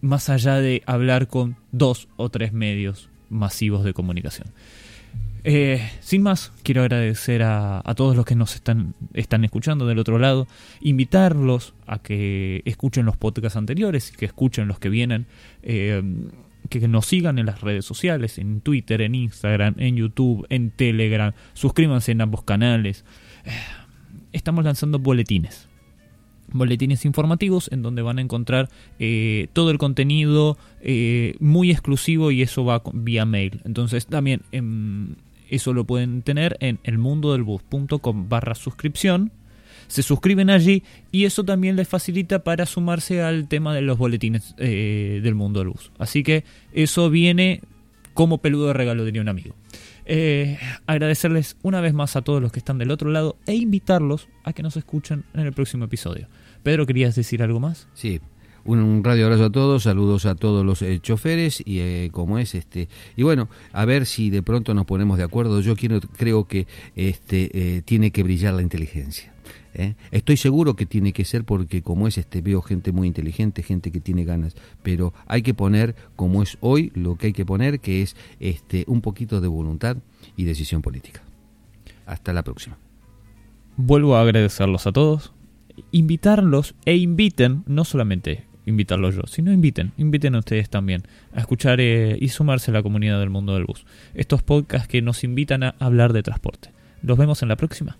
más 0.00 0.30
allá 0.30 0.56
de 0.56 0.82
hablar 0.86 1.28
con 1.28 1.56
dos 1.72 2.08
o 2.16 2.30
tres 2.30 2.52
medios 2.52 3.10
masivos 3.28 3.84
de 3.84 3.92
comunicación. 3.92 4.48
Eh, 5.44 5.90
sin 6.00 6.22
más, 6.22 6.52
quiero 6.62 6.82
agradecer 6.82 7.42
a, 7.42 7.82
todos 7.96 8.16
los 8.16 8.24
que 8.24 8.36
nos 8.36 8.54
están, 8.54 8.94
escuchando 9.14 9.86
del 9.86 9.98
otro 9.98 10.18
lado, 10.18 10.46
invitarlos 10.80 11.74
a 11.86 11.98
que 11.98 12.62
escuchen 12.64 13.06
los 13.06 13.16
podcasts 13.16 13.56
anteriores 13.56 14.12
que 14.12 14.26
escuchen 14.26 14.68
los 14.68 14.78
que 14.78 14.88
vienen, 14.88 15.26
eh, 15.62 16.02
que 16.68 16.86
nos 16.86 17.06
sigan 17.06 17.38
en 17.38 17.46
las 17.46 17.60
redes 17.60 17.84
sociales, 17.84 18.38
en 18.38 18.60
Twitter, 18.60 19.02
en 19.02 19.14
Instagram, 19.14 19.74
en 19.78 19.96
YouTube, 19.96 20.46
en 20.48 20.70
Telegram, 20.70 21.32
suscríbanse 21.54 22.12
en 22.12 22.20
ambos 22.20 22.44
canales. 22.44 23.04
Eh, 23.44 23.50
estamos 24.32 24.64
lanzando 24.64 24.98
boletines 24.98 25.68
boletines 26.52 27.04
informativos 27.04 27.70
en 27.72 27.82
donde 27.82 28.02
van 28.02 28.18
a 28.18 28.20
encontrar 28.20 28.68
eh, 28.98 29.48
todo 29.52 29.70
el 29.70 29.78
contenido 29.78 30.58
eh, 30.80 31.34
muy 31.40 31.70
exclusivo 31.70 32.30
y 32.30 32.42
eso 32.42 32.64
va 32.64 32.82
vía 32.92 33.24
mail. 33.24 33.60
Entonces 33.64 34.06
también 34.06 34.42
em, 34.52 35.14
eso 35.54 35.72
lo 35.72 35.84
pueden 35.84 36.22
tener 36.22 36.56
en 36.60 36.78
elmundodelbus.com 36.84 38.28
barra 38.28 38.54
suscripción. 38.54 39.32
Se 39.88 40.02
suscriben 40.02 40.48
allí 40.48 40.82
y 41.10 41.24
eso 41.24 41.44
también 41.44 41.76
les 41.76 41.88
facilita 41.88 42.44
para 42.44 42.66
sumarse 42.66 43.22
al 43.22 43.48
tema 43.48 43.74
de 43.74 43.82
los 43.82 43.98
boletines 43.98 44.54
eh, 44.58 45.20
del 45.22 45.34
mundo 45.34 45.60
del 45.60 45.68
bus. 45.68 45.92
Así 45.98 46.22
que 46.22 46.44
eso 46.72 47.10
viene 47.10 47.60
como 48.14 48.38
peludo 48.38 48.68
de 48.68 48.72
regalo, 48.72 49.04
diría 49.04 49.22
un 49.22 49.28
amigo. 49.28 49.54
agradecerles 50.86 51.56
una 51.62 51.80
vez 51.80 51.94
más 51.94 52.16
a 52.16 52.22
todos 52.22 52.40
los 52.40 52.52
que 52.52 52.58
están 52.58 52.78
del 52.78 52.90
otro 52.90 53.10
lado 53.10 53.36
e 53.46 53.54
invitarlos 53.54 54.28
a 54.44 54.52
que 54.52 54.62
nos 54.62 54.76
escuchen 54.76 55.24
en 55.34 55.40
el 55.40 55.52
próximo 55.52 55.84
episodio. 55.84 56.28
Pedro, 56.62 56.86
¿querías 56.86 57.14
decir 57.14 57.42
algo 57.42 57.60
más? 57.60 57.88
Sí. 57.94 58.20
Un, 58.64 59.02
radio 59.04 59.26
abrazo 59.26 59.46
a 59.46 59.50
todos, 59.50 59.84
saludos 59.84 60.26
a 60.26 60.34
todos 60.34 60.64
los 60.64 60.82
eh, 60.82 61.00
choferes 61.00 61.62
y 61.64 61.80
eh, 61.80 62.10
como 62.12 62.38
es 62.38 62.54
este 62.54 62.88
y 63.16 63.22
bueno, 63.22 63.48
a 63.72 63.84
ver 63.84 64.06
si 64.06 64.30
de 64.30 64.42
pronto 64.42 64.74
nos 64.74 64.86
ponemos 64.86 65.18
de 65.18 65.24
acuerdo. 65.24 65.60
Yo 65.60 65.76
quiero 65.76 66.00
creo 66.00 66.46
que 66.46 66.66
este 66.96 67.82
tiene 67.84 68.10
que 68.10 68.22
brillar 68.22 68.54
la 68.54 68.62
inteligencia. 68.62 69.32
Estoy 70.10 70.36
seguro 70.36 70.76
que 70.76 70.84
tiene 70.84 71.12
que 71.12 71.24
ser 71.24 71.44
porque 71.44 71.82
como 71.82 72.06
es 72.06 72.18
este 72.18 72.42
veo 72.42 72.60
gente 72.60 72.92
muy 72.92 73.08
inteligente, 73.08 73.62
gente 73.62 73.90
que 73.90 74.00
tiene 74.00 74.24
ganas, 74.24 74.54
pero 74.82 75.14
hay 75.26 75.42
que 75.42 75.54
poner 75.54 75.94
como 76.14 76.42
es 76.42 76.58
hoy 76.60 76.92
lo 76.94 77.16
que 77.16 77.28
hay 77.28 77.32
que 77.32 77.46
poner 77.46 77.80
que 77.80 78.02
es 78.02 78.16
este 78.38 78.84
un 78.86 79.00
poquito 79.00 79.40
de 79.40 79.48
voluntad 79.48 79.96
y 80.36 80.44
decisión 80.44 80.82
política. 80.82 81.22
Hasta 82.04 82.32
la 82.32 82.42
próxima. 82.42 82.76
Vuelvo 83.76 84.16
a 84.16 84.22
agradecerlos 84.22 84.86
a 84.86 84.92
todos, 84.92 85.32
invitarlos 85.90 86.74
e 86.84 86.96
inviten, 86.96 87.62
no 87.66 87.84
solamente 87.84 88.44
invitarlos 88.66 89.14
yo, 89.14 89.22
sino 89.26 89.52
inviten, 89.52 89.92
inviten 89.96 90.34
a 90.34 90.38
ustedes 90.38 90.70
también 90.70 91.02
a 91.34 91.40
escuchar 91.40 91.80
eh, 91.80 92.16
y 92.20 92.28
sumarse 92.28 92.70
a 92.70 92.74
la 92.74 92.82
comunidad 92.82 93.18
del 93.20 93.30
mundo 93.30 93.54
del 93.54 93.64
bus. 93.64 93.84
Estos 94.14 94.42
podcasts 94.42 94.88
que 94.88 95.02
nos 95.02 95.24
invitan 95.24 95.62
a 95.62 95.74
hablar 95.78 96.12
de 96.12 96.22
transporte. 96.22 96.70
Los 97.02 97.18
vemos 97.18 97.42
en 97.42 97.48
la 97.48 97.56
próxima. 97.56 97.96